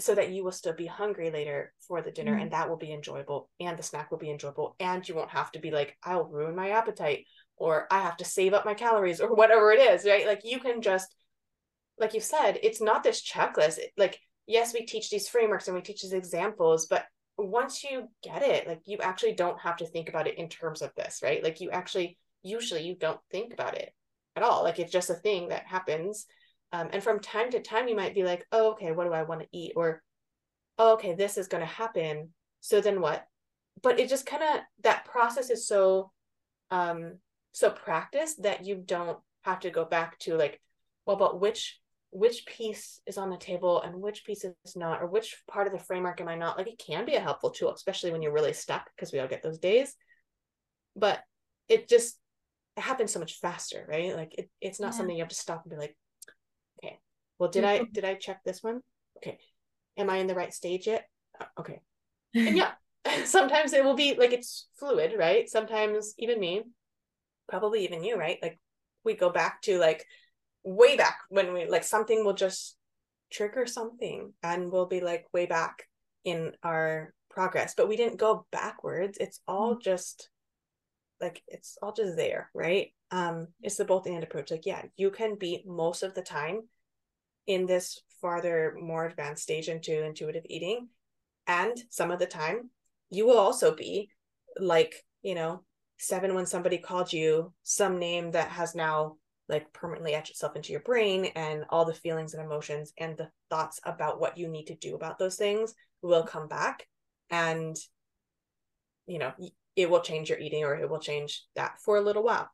[0.02, 2.76] so that you will still be hungry later for the dinner mm and that will
[2.76, 5.96] be enjoyable and the snack will be enjoyable and you won't have to be like
[6.04, 9.80] i'll ruin my appetite or i have to save up my calories or whatever it
[9.80, 10.28] is right?
[10.28, 11.16] Like you can just
[11.98, 13.80] like you said it's not this checklist.
[13.96, 17.06] Like yes we teach these frameworks and we teach these examples but
[17.38, 20.82] once you get it like you actually don't have to think about it in terms
[20.82, 23.92] of this right like you actually usually you don't think about it
[24.36, 26.28] at all like it's just a thing that happens
[26.74, 29.22] um, and from time to time, you might be like, oh, okay, what do I
[29.22, 29.74] want to eat?
[29.76, 30.02] Or,
[30.80, 32.30] oh, okay, this is going to happen.
[32.62, 33.24] So then what?
[33.84, 36.12] But it just kind of, that process is so,
[36.72, 37.20] um,
[37.52, 40.60] so practiced that you don't have to go back to like,
[41.06, 41.80] well, but which,
[42.14, 45.74] which piece is on the table and which piece is not, or which part of
[45.74, 46.58] the framework am I not?
[46.58, 49.28] Like, it can be a helpful tool, especially when you're really stuck because we all
[49.28, 49.96] get those days.
[50.96, 51.20] But
[51.68, 52.20] it just,
[52.78, 54.16] it happens so much faster, right?
[54.16, 54.98] Like, it, it's not yeah.
[54.98, 55.98] something you have to stop and be like,
[56.84, 57.00] okay,
[57.44, 58.80] well did i did i check this one
[59.18, 59.38] okay
[59.98, 61.06] am i in the right stage yet
[61.42, 61.82] uh, okay
[62.34, 62.72] and yeah
[63.26, 66.62] sometimes it will be like it's fluid right sometimes even me
[67.50, 68.60] probably even you right like
[69.04, 70.06] we go back to like
[70.64, 72.78] way back when we like something will just
[73.32, 75.84] trigger something and we'll be like way back
[76.24, 79.82] in our progress but we didn't go backwards it's all mm.
[79.82, 80.30] just
[81.20, 85.10] like it's all just there right um it's the both and approach like yeah you
[85.10, 86.62] can be most of the time
[87.48, 90.88] in this farther, more advanced stage into intuitive eating.
[91.48, 92.70] And some of the time,
[93.10, 94.10] you will also be
[94.58, 95.64] like, you know,
[95.98, 99.18] seven when somebody called you some name that has now
[99.50, 103.30] like permanently etch itself into your brain and all the feelings and emotions and the
[103.50, 106.30] thoughts about what you need to do about those things will mm-hmm.
[106.30, 106.88] come back
[107.30, 107.76] and
[109.06, 109.34] you know
[109.76, 112.50] it will change your eating or it will change that for a little while.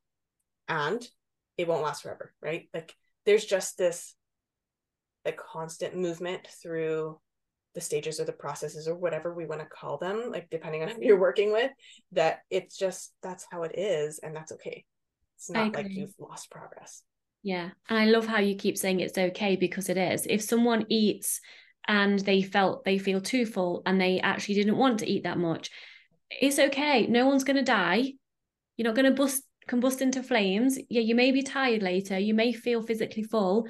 [0.68, 1.06] And
[1.58, 2.70] it won't last forever right?
[2.74, 4.16] Like there's just this
[5.26, 7.20] a constant movement through
[7.76, 10.88] the stages or the processes or whatever we want to call them like depending on
[10.88, 11.04] who mm-hmm.
[11.04, 11.72] you're working with
[12.14, 14.84] that it's just that's how it is and that's okay
[15.40, 17.04] it's not like you've lost progress
[17.44, 20.86] yeah and i love how you keep saying it's okay because it is if someone
[20.90, 21.40] eats
[21.88, 25.38] and they felt they feel too full and they actually didn't want to eat that
[25.38, 25.70] much
[26.30, 28.14] it's okay no one's going to die
[28.78, 32.34] you're not going to bust combust into flames yeah you may be tired later you
[32.34, 33.68] may feel physically full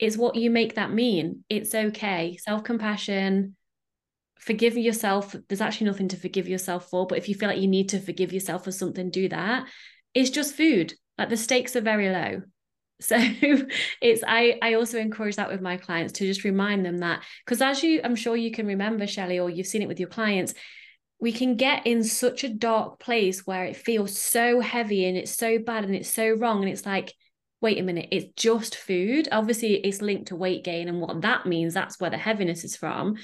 [0.00, 1.44] it's what you make that mean.
[1.48, 2.38] It's okay.
[2.38, 3.54] Self compassion,
[4.38, 5.36] forgive yourself.
[5.48, 8.00] There's actually nothing to forgive yourself for, but if you feel like you need to
[8.00, 9.68] forgive yourself for something, do that.
[10.14, 10.94] It's just food.
[11.20, 12.42] Like the stakes are very low.
[13.02, 13.16] So
[14.02, 17.62] it's I I also encourage that with my clients to just remind them that because
[17.62, 20.52] as you I'm sure you can remember Shelly or you've seen it with your clients
[21.18, 25.34] we can get in such a dark place where it feels so heavy and it's
[25.34, 27.14] so bad and it's so wrong and it's like
[27.60, 29.28] wait a minute, it's just food.
[29.30, 31.74] Obviously, it's linked to weight gain and what that means.
[31.74, 33.16] That's where the heaviness is from.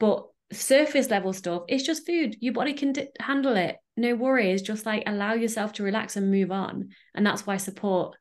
[0.00, 2.36] But surface level stuff, it's just food.
[2.40, 3.76] Your body can d- handle it.
[3.96, 4.62] No worries.
[4.62, 6.90] Just like allow yourself to relax and move on.
[7.14, 8.16] And that's why support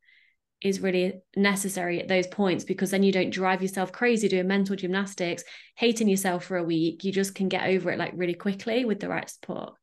[0.62, 4.76] is really necessary at those points because then you don't drive yourself crazy doing mental
[4.76, 5.44] gymnastics,
[5.76, 7.04] hating yourself for a week.
[7.04, 9.74] You just can get over it like really quickly with the right support.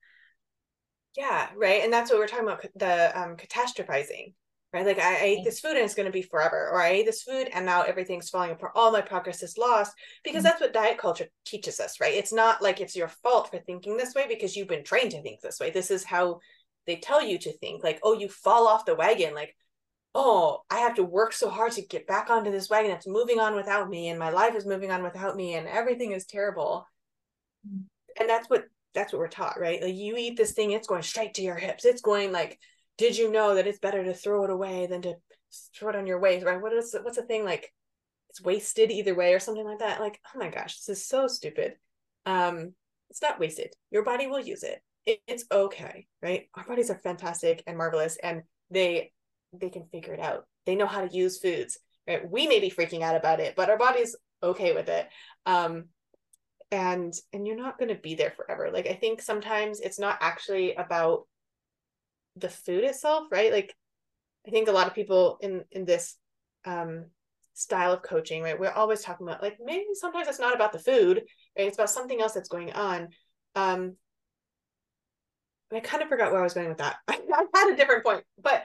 [1.17, 1.83] Yeah, right.
[1.83, 4.33] And that's what we're talking about the um, catastrophizing
[4.73, 4.87] right?
[4.87, 7.07] Like I, I ate this food and it's going to be forever, or I ate
[7.07, 8.73] this food and now everything's falling apart.
[8.75, 9.93] All my progress is lost
[10.25, 10.45] because mm-hmm.
[10.45, 12.15] that's what diet culture teaches us, right?
[12.15, 15.23] It's not like it's your fault for thinking this way because you've been trained to
[15.23, 15.71] think this way.
[15.71, 16.41] This is how
[16.87, 17.85] they tell you to think.
[17.85, 19.35] Like, oh, you fall off the wagon.
[19.35, 19.57] Like,
[20.15, 23.39] oh, I have to work so hard to get back onto this wagon that's moving
[23.39, 26.87] on without me, and my life is moving on without me, and everything is terrible.
[27.67, 27.83] Mm-hmm.
[28.21, 28.65] And that's what
[28.95, 29.81] that's what we're taught, right?
[29.81, 31.85] Like you eat this thing, it's going straight to your hips.
[31.85, 32.59] It's going like
[33.01, 35.15] did you know that it's better to throw it away than to
[35.75, 36.61] throw it on your waist right?
[36.61, 37.73] What is what's the thing like
[38.29, 40.01] it's wasted either way or something like that?
[40.01, 41.77] Like oh my gosh this is so stupid.
[42.27, 42.75] Um
[43.09, 43.73] it's not wasted.
[43.91, 44.83] Your body will use it.
[45.07, 46.49] it it's okay right?
[46.55, 49.13] Our bodies are fantastic and marvelous and they
[49.55, 50.45] they can figure it out.
[50.67, 52.31] They know how to use foods right?
[52.31, 55.09] We may be freaking out about it but our body's okay with it.
[55.47, 55.87] Um
[56.71, 58.71] and and you're not going to be there forever.
[58.71, 61.27] Like i think sometimes it's not actually about
[62.37, 63.53] the food itself right?
[63.53, 63.75] Like
[64.47, 66.17] i think a lot of people in in this
[66.65, 67.05] um
[67.53, 70.79] style of coaching right we're always talking about like maybe sometimes it's not about the
[70.79, 71.19] food
[71.59, 71.67] right?
[71.67, 73.09] It's about something else that's going on.
[73.55, 73.97] Um
[75.73, 76.97] i kind of forgot where i was going with that.
[77.09, 78.65] I had a different point but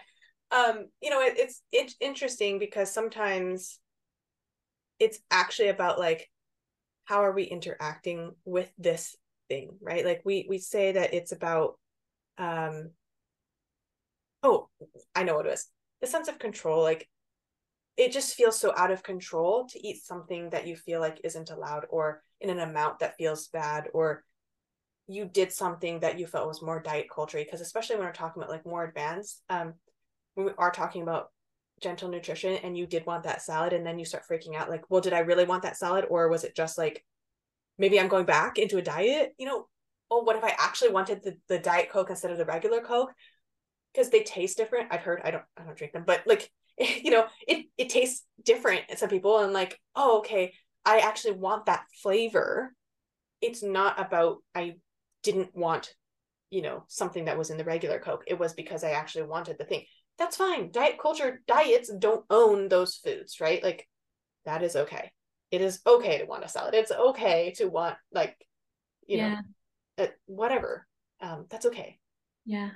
[0.52, 3.80] um you know it, it's it's interesting because sometimes
[5.00, 6.30] it's actually about like
[7.06, 9.16] how are we interacting with this
[9.50, 10.06] thing right?
[10.06, 11.78] Like we we say that it's about
[12.38, 12.92] um
[14.46, 14.70] oh
[15.16, 15.68] i know what it was
[16.02, 17.10] the sense of control like
[17.98, 21.50] it just feels so out of control to eat something that you feel like isn't
[21.50, 24.24] allowed or in an amount that feels bad or
[25.08, 28.42] you did something that you felt was more diet culture because especially when we're talking
[28.42, 29.74] about like more advanced um
[30.36, 31.30] when we are talking about
[31.82, 34.84] gentle nutrition and you did want that salad and then you start freaking out like
[34.90, 36.06] well did i really want that salad?
[36.10, 37.04] Or was it just like
[37.78, 39.34] maybe i'm going back into a diet?
[39.38, 39.68] You know
[40.10, 43.12] oh what if i actually wanted the, the diet coke instead of the regular coke
[43.96, 47.12] because they taste different i've heard i don't i don't drink them but like you
[47.12, 50.54] know it it tastes different in some people and like oh okay
[50.86, 52.74] i actually want that flavor
[53.42, 54.76] it's not about i
[55.24, 55.94] didn't want
[56.50, 59.58] you know something that was in the regular coke it was because i actually wanted
[59.58, 59.84] the thing
[60.18, 60.72] that's fine.
[60.72, 63.64] Diet culture diets don't own those foods, right?
[63.64, 63.88] Like
[64.46, 65.12] that is okay.
[65.52, 66.74] It is okay to want a salad.
[66.74, 68.36] It's okay to want like,
[69.08, 69.42] you yeah.
[69.98, 70.88] know, uh, whatever.
[71.22, 72.00] Um, that's okay.
[72.46, 72.72] Yeah.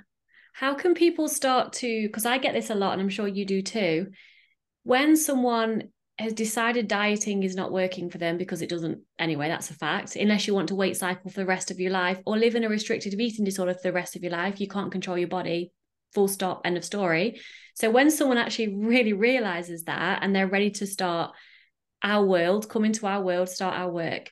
[0.52, 2.06] How can people start to?
[2.06, 4.08] Because I get this a lot, and I'm sure you do too.
[4.82, 5.90] When someone
[6.20, 10.16] has decided dieting is not working for them because it doesn't anyway that's a fact
[10.16, 12.64] unless you want to weight cycle for the rest of your life or live in
[12.64, 15.72] a restricted eating disorder for the rest of your life you can't control your body
[16.12, 17.40] full stop end of story
[17.74, 21.32] so when someone actually really realizes that and they're ready to start
[22.02, 24.30] our world come into our world start our work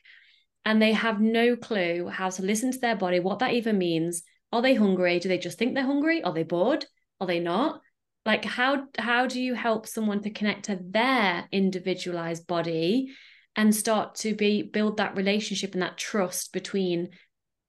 [0.65, 4.21] and they have no clue how to listen to their body what that even means
[4.51, 5.19] are they hungry?
[5.19, 6.23] Do they just think they're hungry?
[6.23, 6.85] Are they bored?
[7.19, 7.81] Are they not?
[8.25, 13.13] Like how how do you help someone to connect to their individualized body
[13.55, 17.09] and start to be build that relationship and that trust between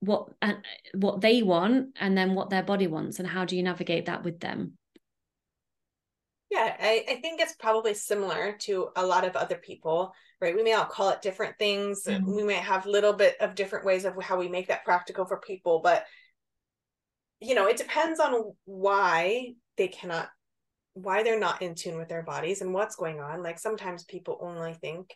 [0.01, 0.59] what and
[0.95, 3.18] what they want and then what their body wants?
[3.18, 4.76] And how do you navigate that with them?
[6.51, 10.57] Yeah I, I think it's probably similar to a lot of other people right?
[10.57, 12.05] We may all call it different things.
[12.05, 12.35] Mm-hmm.
[12.35, 15.26] we may have a little bit of different ways of how we make that practical
[15.26, 16.07] for people but
[17.41, 20.28] you know it depends on why they cannot
[20.95, 23.43] why they're not in tune with their bodies and what's going on.
[23.43, 25.14] Like sometimes people only think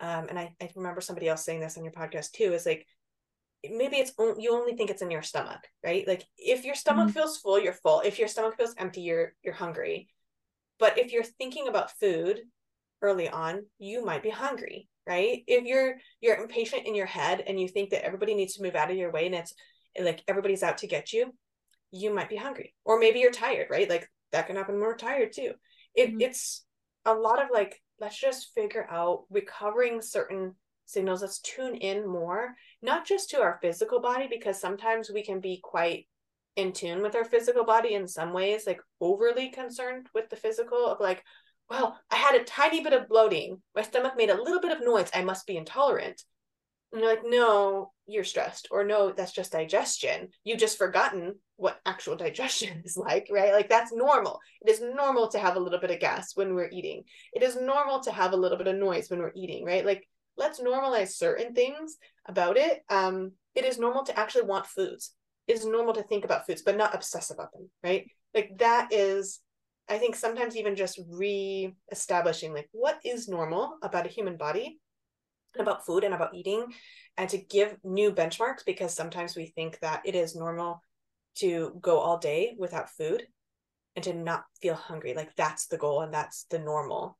[0.00, 2.86] um, and I, I remember somebody else saying this on your podcast too is like
[3.62, 6.06] maybe it's you only think it's in your stomach right?
[6.08, 7.14] Like if your stomach mm-hmm.
[7.14, 8.00] feels full you're full.
[8.00, 10.08] If your stomach feels empty you're you're hungry.
[10.78, 12.40] But if you're thinking about food
[13.02, 15.42] early on you might be hungry right?
[15.46, 18.74] If you're you're impatient in your head and you think that everybody needs to move
[18.74, 19.54] out of your way and it's
[20.00, 21.32] like everybody's out to get you
[21.90, 23.88] you might be hungry or maybe you're tired right?
[23.88, 25.52] Like that can happen when we're tired too.
[25.94, 26.20] It, mm-hmm.
[26.20, 26.64] it's
[27.04, 30.54] a lot of like let's just figure out recovering certain
[30.86, 31.22] signals.
[31.22, 35.60] Let's tune in more not just to our physical body because sometimes we can be
[35.62, 36.06] quite
[36.56, 40.88] in tune with our physical body in some ways like overly concerned with the physical
[40.88, 41.22] of like
[41.68, 43.60] well i had a tiny bit of bloating.
[43.74, 45.10] My stomach made a little bit of noise.
[45.14, 46.22] I must be intolerant
[46.92, 51.80] and you're like no you're stressed or no that's just digestion you've just forgotten what
[51.86, 55.80] actual digestion is like right like that's normal it is normal to have a little
[55.80, 58.76] bit of gas when we're eating it is normal to have a little bit of
[58.76, 60.06] noise when we're eating right like
[60.40, 62.82] let's normalize certain things about it.
[62.88, 65.14] Um, it is normal to actually want foods.
[65.46, 68.06] It is normal to think about foods, but not obsess about them, right?
[68.34, 69.40] Like that is,
[69.88, 74.78] I think sometimes even just re-establishing like what is normal about a human body,
[75.58, 76.66] about food and about eating,
[77.16, 80.82] and to give new benchmarks because sometimes we think that it is normal
[81.36, 83.26] to go all day without food
[83.96, 85.14] and to not feel hungry.
[85.14, 87.18] Like that's the goal and that's the normal.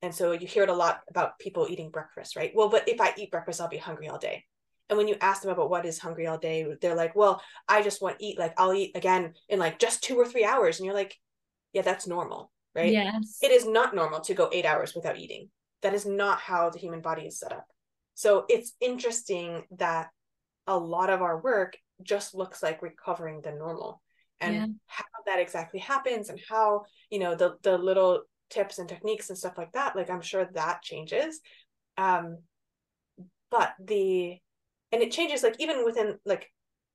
[0.00, 2.52] And so you hear it a lot about people eating breakfast, right?
[2.54, 4.44] Well, but if I eat breakfast, I'll be hungry all day.
[4.90, 7.82] And when you ask them about what is hungry all day, they're like, well, I
[7.82, 10.78] just want to eat, like, I'll eat again in like just two or three hours.
[10.78, 11.16] And you're like,
[11.72, 12.92] yeah, that's normal, right?
[12.92, 13.38] Yes.
[13.40, 15.50] It is not normal to go eight hours without eating.
[15.82, 17.66] That is not how the human body is set up.
[18.14, 20.08] So it's interesting that
[20.66, 24.00] a lot of our work just looks like recovering the normal
[24.40, 24.66] and yeah.
[24.86, 29.38] how that exactly happens and how you know the the little tips and techniques and
[29.38, 31.40] stuff like that like i'm sure that changes
[31.96, 32.38] um
[33.50, 34.36] but the
[34.90, 36.50] and it changes like even within like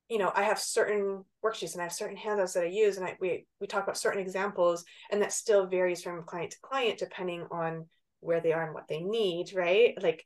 [0.09, 3.05] you know i have certain worksheets and i have certain handouts that i use and
[3.05, 6.99] I, we we talk about certain examples and that still varies from client to client
[6.99, 7.87] depending on
[8.19, 10.01] where they are and what they need right?
[10.01, 10.25] Like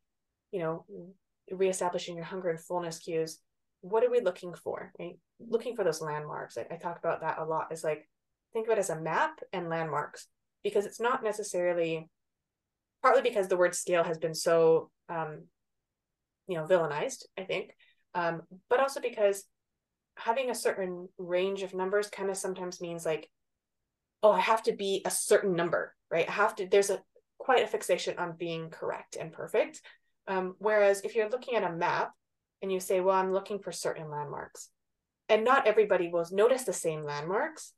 [0.51, 0.85] you know
[1.51, 3.39] reestablishing your hunger and fullness cues.
[3.81, 5.17] What are we looking for right?
[5.39, 6.57] Looking for those landmarks.
[6.57, 8.07] I, I talk about that a lot is like
[8.53, 10.27] think of it as a map and landmarks
[10.63, 12.09] because it's not necessarily
[13.01, 15.45] partly because the word scale has been so um,
[16.47, 17.71] you know villainized i think
[18.13, 19.45] um, but also because
[20.17, 23.29] having a certain range of numbers kind of sometimes means like
[24.21, 26.27] oh i have to be a certain number right?
[26.27, 26.99] I have to there's a
[27.41, 29.81] quite a fixation on being correct and perfect.
[30.27, 32.11] Um, whereas if you're looking at a map
[32.61, 34.69] and you say well i'm looking for certain landmarks
[35.27, 37.73] and not everybody will notice the same landmarks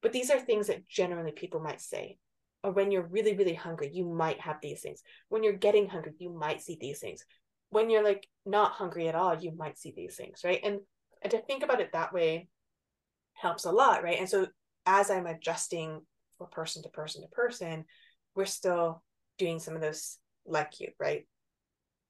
[0.00, 2.18] but these are things that generally people might say.
[2.64, 5.02] Or when you're really really hungry you might have these things.
[5.28, 7.24] When you're getting hungry you might see these things.
[7.68, 10.60] When you're like not hungry at all you might see these things right?
[10.64, 10.80] And
[11.20, 12.48] and to think about it that way
[13.34, 14.18] helps a lot right?
[14.18, 14.46] And so
[14.86, 16.00] as i'm adjusting
[16.38, 17.84] from person to person to person
[18.34, 19.02] we're still
[19.38, 21.26] doing some of those like you right?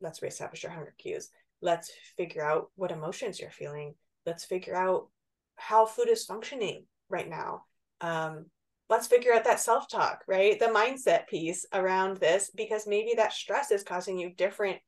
[0.01, 1.31] Let's reestablish your hunger cues.
[1.61, 3.95] Let's figure out what emotions you're feeling.
[4.27, 5.09] Let's figure out
[5.57, 7.65] how food is functioning right now.
[8.01, 8.47] Um,
[8.89, 10.59] let's figure out that self talk, right?
[10.59, 14.79] The mindset piece around this, because maybe that stress is causing you different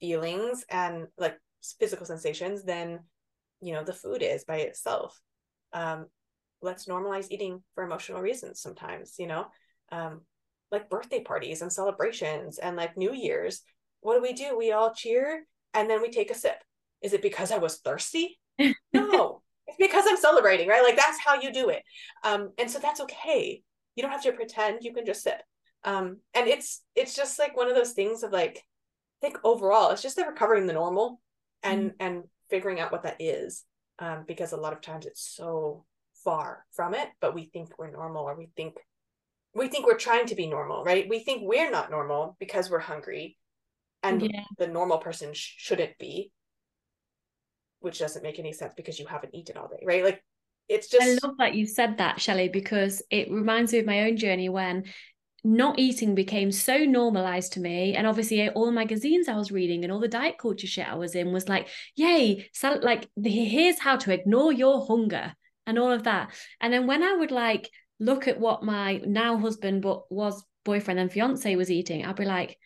[0.00, 1.38] feelings and like
[1.78, 3.00] physical sensations than,
[3.60, 5.20] you know, the food is by itself.
[5.72, 6.06] Um,
[6.60, 9.46] let's normalize eating for emotional reasons sometimes, you know,
[9.92, 10.22] um,
[10.70, 13.62] like birthday parties and celebrations and like New Year's.
[14.00, 14.56] What do we do?
[14.56, 16.62] We all cheer and then we take a sip.
[17.02, 18.38] Is it because I was thirsty?
[18.58, 20.82] no, it's because I'm celebrating, right?
[20.82, 21.82] Like that's how you do it.
[22.24, 23.62] Um, and so that's okay.
[23.94, 25.40] You don't have to pretend, you can just sip.
[25.84, 28.62] Um, and it's it's just like one of those things of like,
[29.22, 31.20] I think overall, it's just that we're covering the normal
[31.62, 31.96] and mm-hmm.
[32.00, 33.64] and figuring out what that is.
[33.98, 35.84] Um, because a lot of times it's so
[36.24, 38.74] far from it, but we think we're normal or we think
[39.56, 41.08] we think we're trying to be normal, right?
[41.08, 43.38] We think we're not normal because we're hungry
[44.02, 44.42] and yeah.
[44.58, 46.30] the normal person sh- shouldn't be
[47.80, 50.04] which doesn't make any sense because you haven't eaten all day, right?
[50.04, 50.24] Like
[50.68, 54.02] it's just I love that you said that, Shelly, because it reminds me of my
[54.02, 54.84] own journey when
[55.44, 59.84] not eating became so normalized to me and obviously all the magazines i was reading
[59.84, 63.78] and all the diet culture shit i was in was like yay so like here's
[63.78, 65.34] how to ignore your hunger
[65.64, 69.36] and all of that and then when i would like look at what my now
[69.36, 72.58] husband but was boyfriend and fiance was eating i'd be like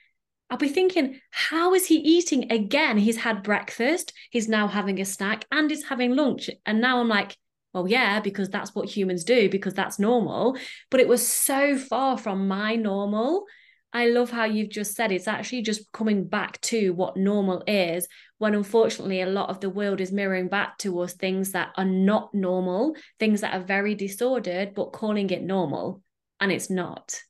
[0.51, 2.99] I'll be thinking, how is he eating again?
[2.99, 6.51] He's had breakfast, he's now having a snack, and he's having lunch.
[6.67, 7.37] And now I'm like,
[7.73, 10.57] well, yeah, because that's what humans do, because that's normal.
[10.91, 13.45] But it was so far from my normal.
[13.93, 18.07] I love how you've just said it's actually just coming back to what normal is,
[18.39, 21.85] when unfortunately a lot of the world is mirroring back to us things that are
[21.85, 26.03] not normal, things that are very disordered, but calling it normal.
[26.41, 27.21] And it's not.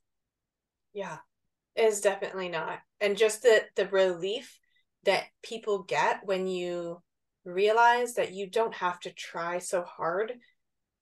[0.93, 1.19] Yeah,
[1.77, 4.59] it's definitely not and just the the relief
[5.05, 7.03] that people get when you
[7.45, 10.35] realize that you don't have to try so hard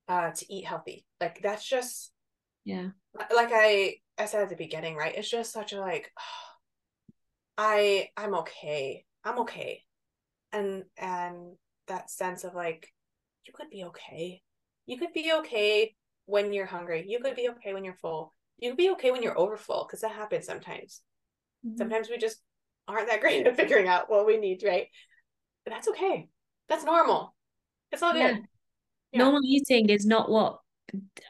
[0.09, 2.13] uh to eat healthy like that's just
[2.69, 2.89] yeah
[3.35, 6.23] like i i said at the beginning right it's just such a like oh,
[7.59, 9.83] i i'm okay i'm okay
[10.53, 11.57] and and
[11.89, 12.93] that sense of like
[13.47, 14.41] you could be okay
[14.87, 15.95] you could be okay
[16.27, 19.23] when you're hungry you could be okay when you're full you could be okay when
[19.23, 21.03] you're overfull because that happens sometimes
[21.67, 21.77] Mm-hmm.
[21.77, 22.39] Sometimes we just
[22.87, 24.87] aren't that great at figuring out what we need, right?
[25.65, 26.29] But that's okay.
[26.69, 27.35] That's normal.
[27.93, 28.33] It's all yeah.
[28.33, 28.43] good.
[29.13, 29.19] Yeah.
[29.21, 30.59] Normal eating is not what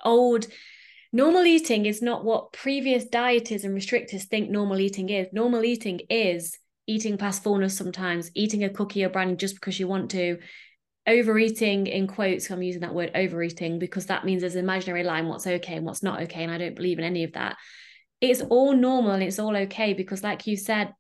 [0.05, 0.47] old
[1.13, 5.29] normal eating is not what previous dieters and restrictors think normal eating is.
[5.33, 9.89] Normal eating is eating past fullness sometimes, eating a cookie or brownie just because you
[9.89, 10.39] want to,
[11.07, 12.51] overeating in quotes.
[12.51, 15.87] I'm using that word overeating because that means there's an imaginary line what's okay and
[15.87, 16.43] what's not okay.
[16.43, 17.57] And I don't believe in any of that
[18.21, 20.93] it's all normal and it's all okay because like you said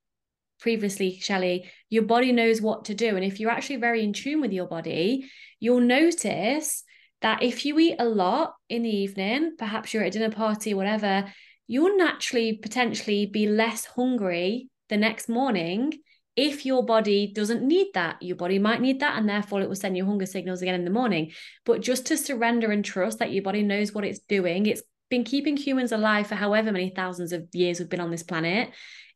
[0.60, 4.40] previously Shelly your body knows what to do and if you're actually very in tune
[4.40, 5.28] with your body
[5.60, 6.84] you'll notice
[7.22, 10.74] that if you eat a lot in the evening perhaps you're at a dinner party
[10.74, 11.24] whatever
[11.66, 15.92] you'll naturally potentially be less hungry the next morning
[16.36, 19.74] if your body doesn't need that your body might need that and therefore it will
[19.76, 21.32] send you hunger signals again in the morning
[21.64, 25.24] but just to surrender and trust that your body knows what it's doing it's been
[25.24, 28.70] keeping humans alive for however many thousands of years we've been on this planet.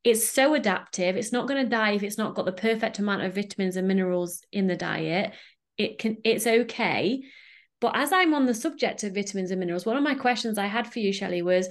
[0.04, 1.16] It's so adaptive.
[1.16, 3.86] It's not going to die if it's not got the perfect amount of vitamins and
[3.86, 5.32] minerals in the diet.
[5.78, 7.22] It can it's okay.
[7.82, 10.66] But as I'm on the subject of vitamins and minerals, one of my questions I
[10.66, 11.68] had for you, Shelly, was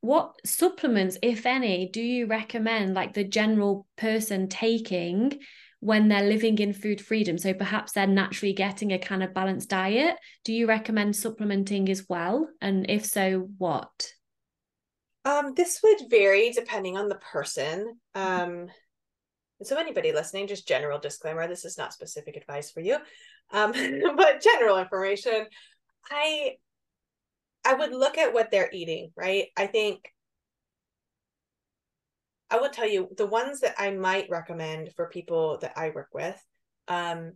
[0.00, 5.40] what supplements, if any, do you recommend like the general person taking
[5.80, 7.38] when they're living in food freedom.
[7.38, 10.16] So perhaps they're naturally getting a kind of balanced diet.
[10.44, 12.48] Do you recommend supplementing as well?
[12.60, 14.12] And if so, what?
[15.24, 17.98] Um, this would vary depending on the person.
[18.14, 18.68] Um,
[19.62, 22.98] so anybody listening, just general disclaimer, this is not specific advice for you.
[23.50, 23.72] Um,
[24.16, 25.46] but general information.
[26.10, 26.56] I
[27.64, 29.46] I would look at what they're eating, right?
[29.56, 30.12] I think
[32.50, 36.08] I will tell you the ones that I might recommend for people that I work
[36.14, 36.40] with
[36.86, 37.34] um,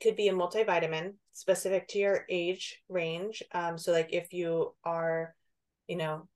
[0.00, 3.42] could be a multivitamin specific to your age range.
[3.52, 5.34] Um, so, like if you are,
[5.88, 6.28] you know,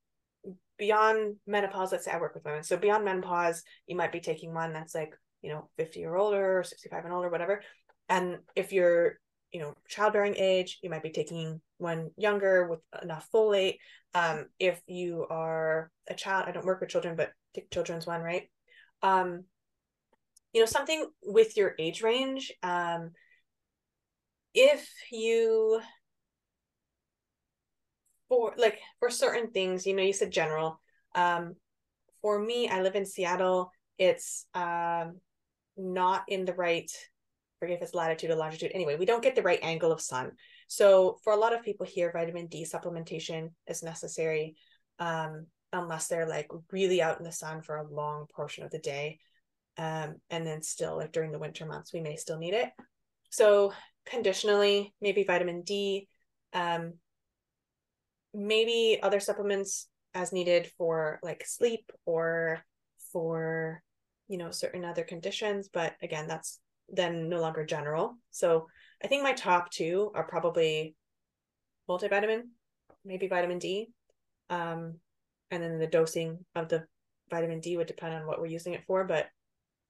[0.79, 2.63] beyond menopause, let's say I work with women.
[2.63, 6.59] So, beyond menopause, you might be taking one that's like, you know, 50 or older
[6.59, 7.63] or 65 and older, whatever.
[8.09, 9.19] And if you're,
[9.53, 13.79] you know, childbearing age, you might be taking one younger with enough folate.
[14.15, 17.33] Um, if you are a child, I don't work with children, but
[17.71, 18.49] children's one, right?
[19.03, 19.45] Um,
[20.53, 22.53] you know, something with your age range.
[22.63, 23.13] Um,
[24.55, 25.81] if you
[28.29, 30.81] for like for certain things, you know, you said general.
[31.15, 31.57] Um,
[32.23, 33.71] for me, I live in Seattle.
[33.99, 35.19] It's um
[35.77, 36.91] not in the right
[37.61, 38.71] forget if it's latitude or longitude.
[38.73, 40.33] Anyway, we don't get the right angle of sun.
[40.69, 44.55] So for a lot of people here, vitamin D supplementation is necessary.
[45.01, 48.79] Um, unless they're like really out in the sun for a long portion of the
[48.79, 49.19] day.
[49.77, 52.71] Um, and then still like during the winter months, we may still need it.
[53.31, 53.73] So
[54.07, 56.09] conditionally, maybe vitamin D,
[56.53, 56.95] um,
[58.35, 62.63] maybe other supplements as needed for like sleep or
[63.13, 63.83] for
[64.29, 68.67] you know certain other conditions but again that's then no longer general so
[69.03, 70.95] i think my top two are probably
[71.89, 72.43] multivitamin
[73.05, 73.89] maybe vitamin d
[74.51, 74.95] um
[75.51, 76.85] and then the dosing of the
[77.31, 79.05] vitamin D would depend on what we're using it for.
[79.05, 79.27] But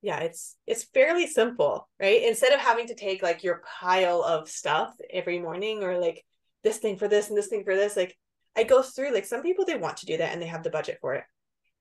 [0.02, 2.22] yeah, it's it's fairly simple, right?
[2.22, 6.24] Instead of having to take like your pile of stuff every morning or like
[6.62, 8.16] this thing for this and this thing for this, like
[8.58, 10.70] I go through like some people they want to do that and they have the
[10.70, 11.24] budget for it.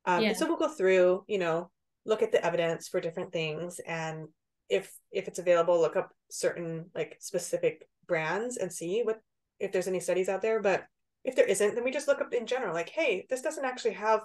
[0.06, 0.34] Um, yeah.
[0.34, 1.70] so we'll go through, you know,
[2.06, 4.28] look at the evidence for different things and
[4.70, 9.20] if if it's available, look up certain like specific brands and see what
[9.60, 10.62] if there's any studies out there.
[10.62, 10.86] But
[11.24, 13.94] if there isn't, then we just look up in general, like, hey, this doesn't actually
[13.94, 14.22] have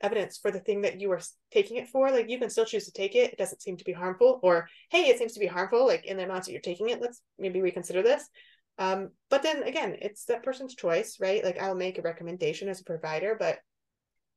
[0.00, 1.20] evidence for the thing that you are
[1.52, 2.10] taking it for.
[2.10, 3.32] Like, you can still choose to take it.
[3.32, 4.40] It doesn't seem to be harmful.
[4.42, 7.00] Or, hey, it seems to be harmful, like in the amounts that you're taking it.
[7.00, 8.28] Let's maybe reconsider this.
[8.78, 11.44] Um, but then again, it's that person's choice, right?
[11.44, 13.58] Like, I'll make a recommendation as a provider, but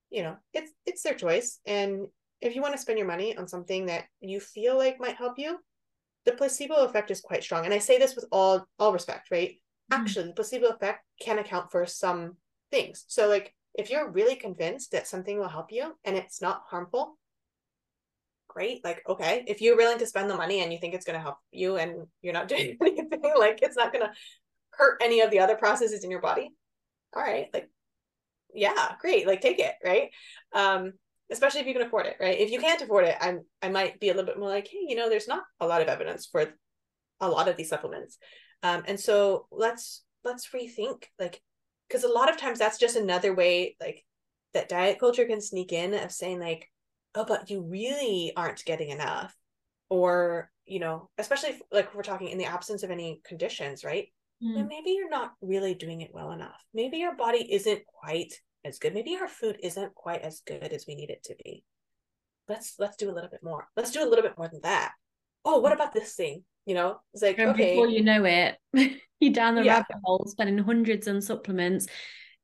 [0.10, 1.60] you know, it's it's their choice.
[1.66, 2.08] And
[2.42, 5.38] if you want to spend your money on something that you feel like might help
[5.38, 5.58] you,
[6.26, 7.66] the placebo effect is quite strong.
[7.66, 9.58] And I say this with all all respect, right?
[9.92, 10.02] Mm-hmm.
[10.02, 12.38] actually the placebo effect can account for some
[12.72, 13.06] things.
[13.08, 17.18] So like if you're really convinced that something will help you and it's not harmful,
[18.54, 18.84] great.
[18.84, 21.24] Like, okay, if you're willing to spend the money and you think it's going to
[21.24, 24.14] help you and you're not doing anything, like it's not going to
[24.72, 26.50] hurt any of the other processes in your body.
[27.16, 27.48] All right.
[27.54, 27.70] Like,
[28.54, 29.28] yeah, great.
[29.28, 29.74] Like take it.
[29.84, 30.10] Right.
[30.54, 30.94] Um,
[31.32, 32.18] especially if you can afford it.
[32.20, 32.40] Right.
[32.40, 34.86] If you can't afford it, I'm, I might be a little bit more like, Hey,
[34.88, 36.54] you know, there's not a lot of evidence for
[37.20, 38.18] a lot of these supplements
[38.64, 41.42] um, and so let's let's rethink like
[41.88, 44.04] because a lot of times that's just another way like
[44.54, 46.70] that diet culture can sneak in of saying like
[47.16, 49.36] oh but you really aren't getting enough.
[49.90, 54.08] Or you know especially if, like we're talking in the absence of any conditions right?
[54.44, 54.68] Mm.
[54.68, 56.60] maybe you're not really doing it well enough.
[56.74, 58.34] Maybe your body isn't quite
[58.66, 58.94] as good.
[58.94, 61.64] Maybe our food isn't quite as good as we need it to be.
[62.48, 63.68] Let's let's do a little bit more.
[63.76, 64.94] Let's do a little bit more than that.
[65.46, 66.44] Oh what about this thing?
[66.66, 67.72] You know it's like and okay.
[67.72, 68.58] before you know it
[69.20, 69.78] you're down the yeah.
[69.78, 71.88] rabbit hole spending hundreds on supplements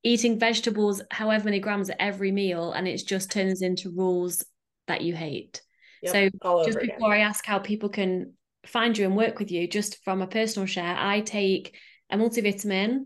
[0.03, 4.43] eating vegetables however many grams at every meal and it just turns into rules
[4.87, 5.61] that you hate
[6.01, 7.21] yep, so just before again.
[7.21, 8.33] i ask how people can
[8.65, 11.75] find you and work with you just from a personal share i take
[12.09, 13.03] a multivitamin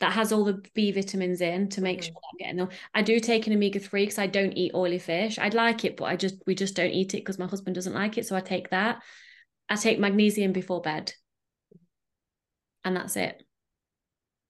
[0.00, 2.06] that has all the B vitamins in to make mm-hmm.
[2.08, 2.68] sure I'm getting them.
[2.92, 5.38] I do take an omega three because I don't eat oily fish.
[5.38, 7.94] I'd like it, but I just we just don't eat it because my husband doesn't
[7.94, 8.26] like it.
[8.26, 9.02] So I take that.
[9.68, 11.14] I take magnesium before bed.
[12.84, 13.42] And that's it.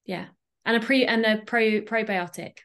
[0.04, 0.26] Yeah.
[0.64, 2.58] And a pre and a pro probiotic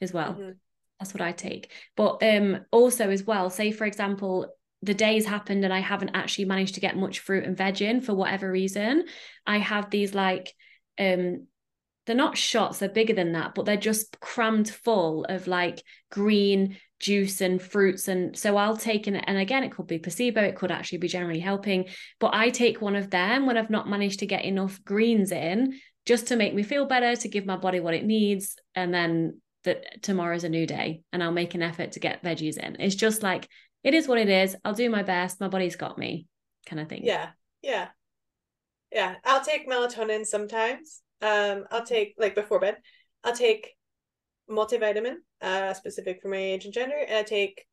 [0.00, 0.32] as well.
[0.34, 0.50] Mm-hmm.
[0.98, 1.70] That's what I take.
[1.96, 6.46] But um also as well, say for example, the days happened and I haven't actually
[6.46, 9.04] managed to get much fruit and veg in for whatever reason.
[9.46, 10.52] I have these like
[10.98, 11.46] um
[12.06, 16.76] they're not shots, they're bigger than that, but they're just crammed full of like green
[16.98, 20.56] juice and fruits and so I'll take an and again it could be placebo it
[20.56, 21.86] could actually be generally helping
[22.18, 25.78] but I take one of them when I've not managed to get enough greens in
[26.06, 29.42] just to make me feel better to give my body what it needs and then
[29.66, 32.94] that tomorrow's a new day and I'll make an effort to get veggies in it's
[32.94, 33.48] just like
[33.84, 36.26] it is what it is I'll do my best my body's got me
[36.66, 37.02] kind of thing.
[37.04, 37.30] Yeah.
[37.62, 37.88] Yeah.
[38.92, 39.14] Yeah.
[39.24, 41.00] I'll take melatonin sometimes.
[41.22, 42.76] Um, I'll take like before bed.
[43.24, 43.72] I'll take
[44.50, 47.64] multivitamin, uh, specific for my age and gender, and I take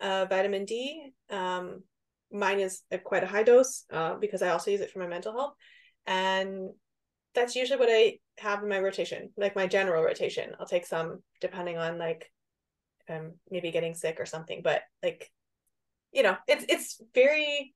[0.00, 1.12] uh, vitamin D.
[1.30, 1.84] Um,
[2.32, 5.06] mine is a, quite a high dose uh, because I also use it for my
[5.06, 5.54] mental health,
[6.06, 6.70] and
[7.34, 10.52] that's usually what I have in my rotation, like my general rotation.
[10.58, 12.30] I'll take some depending on like
[13.06, 15.30] if I'm maybe getting sick or something, but like
[16.12, 17.74] you know, it's it's very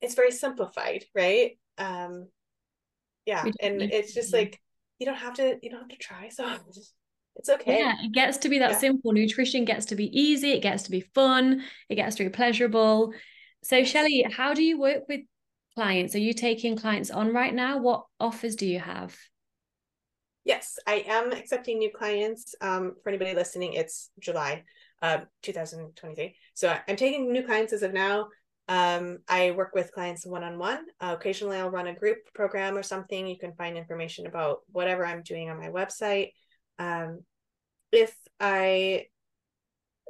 [0.00, 1.58] it's very simplified, right?
[1.78, 2.28] Um
[3.26, 4.60] yeah, and it's just like
[4.98, 6.46] you don't have to you don't have to try so
[7.36, 7.78] it's okay.
[7.78, 8.78] Yeah, it gets to be that yeah.
[8.78, 9.12] simple.
[9.12, 13.12] Nutrition gets to be easy, it gets to be fun, it gets to be pleasurable.
[13.62, 15.20] So Shelly, how do you work with
[15.80, 16.14] clients?
[16.14, 17.78] Are you taking clients on right now?
[17.78, 19.16] What offers do you have?
[20.44, 22.54] Yes, I am accepting new clients.
[22.60, 24.64] Um, for anybody listening, it's July
[25.00, 26.36] uh, 2023.
[26.52, 28.28] So I'm taking new clients as of now.
[28.68, 30.84] Um, I work with clients one on one.
[31.00, 33.26] Occasionally, I'll run a group program or something.
[33.26, 36.32] You can find information about whatever I'm doing on my website.
[36.78, 37.20] Um,
[37.90, 39.06] if I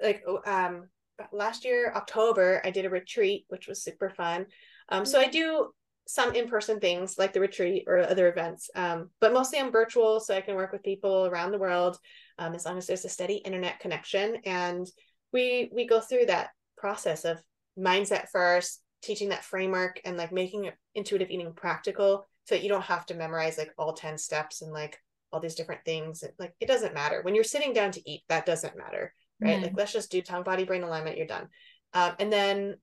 [0.02, 0.88] like, oh, um,
[1.32, 4.46] last year October, I did a retreat, which was super fun.
[4.90, 5.70] Um, so I do
[6.06, 10.34] some in-person things like the retreat or other events um, but mostly i'm virtual so
[10.34, 11.96] i can work with people around the world
[12.40, 14.38] um, as long as there's a steady internet connection.
[14.44, 14.90] And
[15.32, 17.38] we we go through that process of
[17.78, 22.82] mindset first teaching that framework and like making intuitive eating practical so that you don't
[22.82, 24.98] have to memorize like all 10 steps and like
[25.32, 26.24] all these different things.
[26.38, 27.20] Like it doesn't matter.
[27.22, 29.62] When you're sitting down to eat that doesn't matter right?
[29.62, 31.48] Like let's just do tongue body brain alignment you're done.
[31.94, 32.74] Um, and then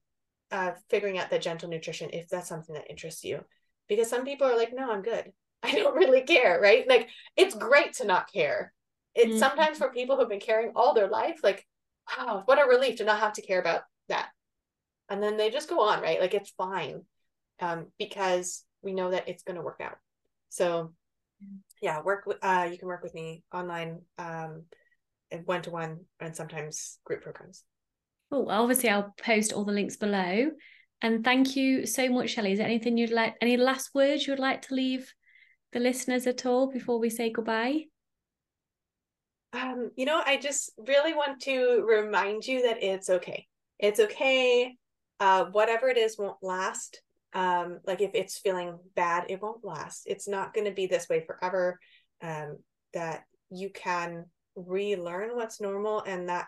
[0.52, 3.44] uh, figuring out the gentle nutrition if that's something that interests you.
[3.88, 5.32] Because some people are like, no, I'm good.
[5.64, 6.88] I don't really care, right?
[6.88, 8.74] Like it's great to not care.
[9.16, 9.40] It's mm-hmm.
[9.40, 11.66] sometimes for people who've been caring all their life, like,
[12.18, 14.30] wow, what a relief to not have to care about that.
[15.10, 16.22] And then they just go on, right?
[16.22, 17.02] Like it's fine.
[17.60, 19.98] Um, because we know that it's gonna work out.
[20.50, 20.94] So
[21.82, 24.64] yeah, work with uh you can work with me online um
[25.46, 27.64] one to one and sometimes group programs.
[28.32, 30.52] Oh, obviously, I'll post all the links below.
[31.02, 32.54] And thank you so much, Shelly.
[32.54, 35.14] Is there anything you'd like, any last words you would like to leave
[35.72, 37.86] the listeners at all before we say goodbye?
[39.54, 43.48] Um, you know, I just really want to remind you that it's okay.
[43.80, 44.76] It's okay.
[45.20, 47.02] Uh, whatever it is won't last.
[47.34, 50.04] Um, like if it's feeling bad, it won't last.
[50.06, 51.80] It's not going to be this way forever.
[52.22, 52.58] Um,
[52.94, 54.26] that you can
[54.56, 56.48] relearn what's normal and that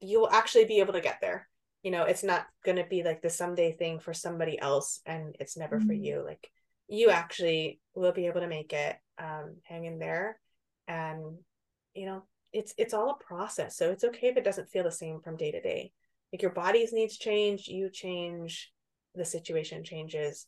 [0.00, 1.48] you'll actually be able to get there.
[1.82, 5.34] You know it's not going to be like the someday thing for somebody else and
[5.40, 5.86] it's never mm-hmm.
[5.86, 6.22] for you.
[6.24, 6.50] Like
[6.88, 10.38] you actually will be able to make it um hang in there.
[10.88, 11.38] And
[11.94, 13.76] you know it's it's all a process.
[13.76, 15.92] So it's okay if it doesn't feel the same from day to day.
[16.32, 18.72] Like your body's needs change you change
[19.14, 20.46] the situation changes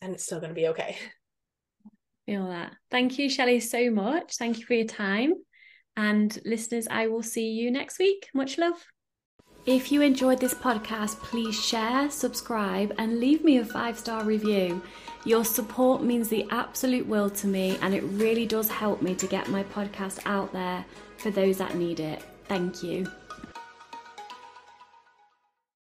[0.00, 0.96] and it's still going to be okay.
[2.26, 2.72] Feel that.
[2.90, 4.36] Thank you shelly so much.
[4.36, 5.34] Thank you for your time
[5.96, 8.28] and listeners, I will see you next week.
[8.34, 8.86] Much love.
[9.64, 14.82] If you enjoyed this podcast, please share, subscribe, and leave me a five star review.
[15.24, 19.26] Your support means the absolute world to me, and it really does help me to
[19.28, 20.84] get my podcast out there
[21.18, 22.24] for those that need it.
[22.48, 23.06] Thank you.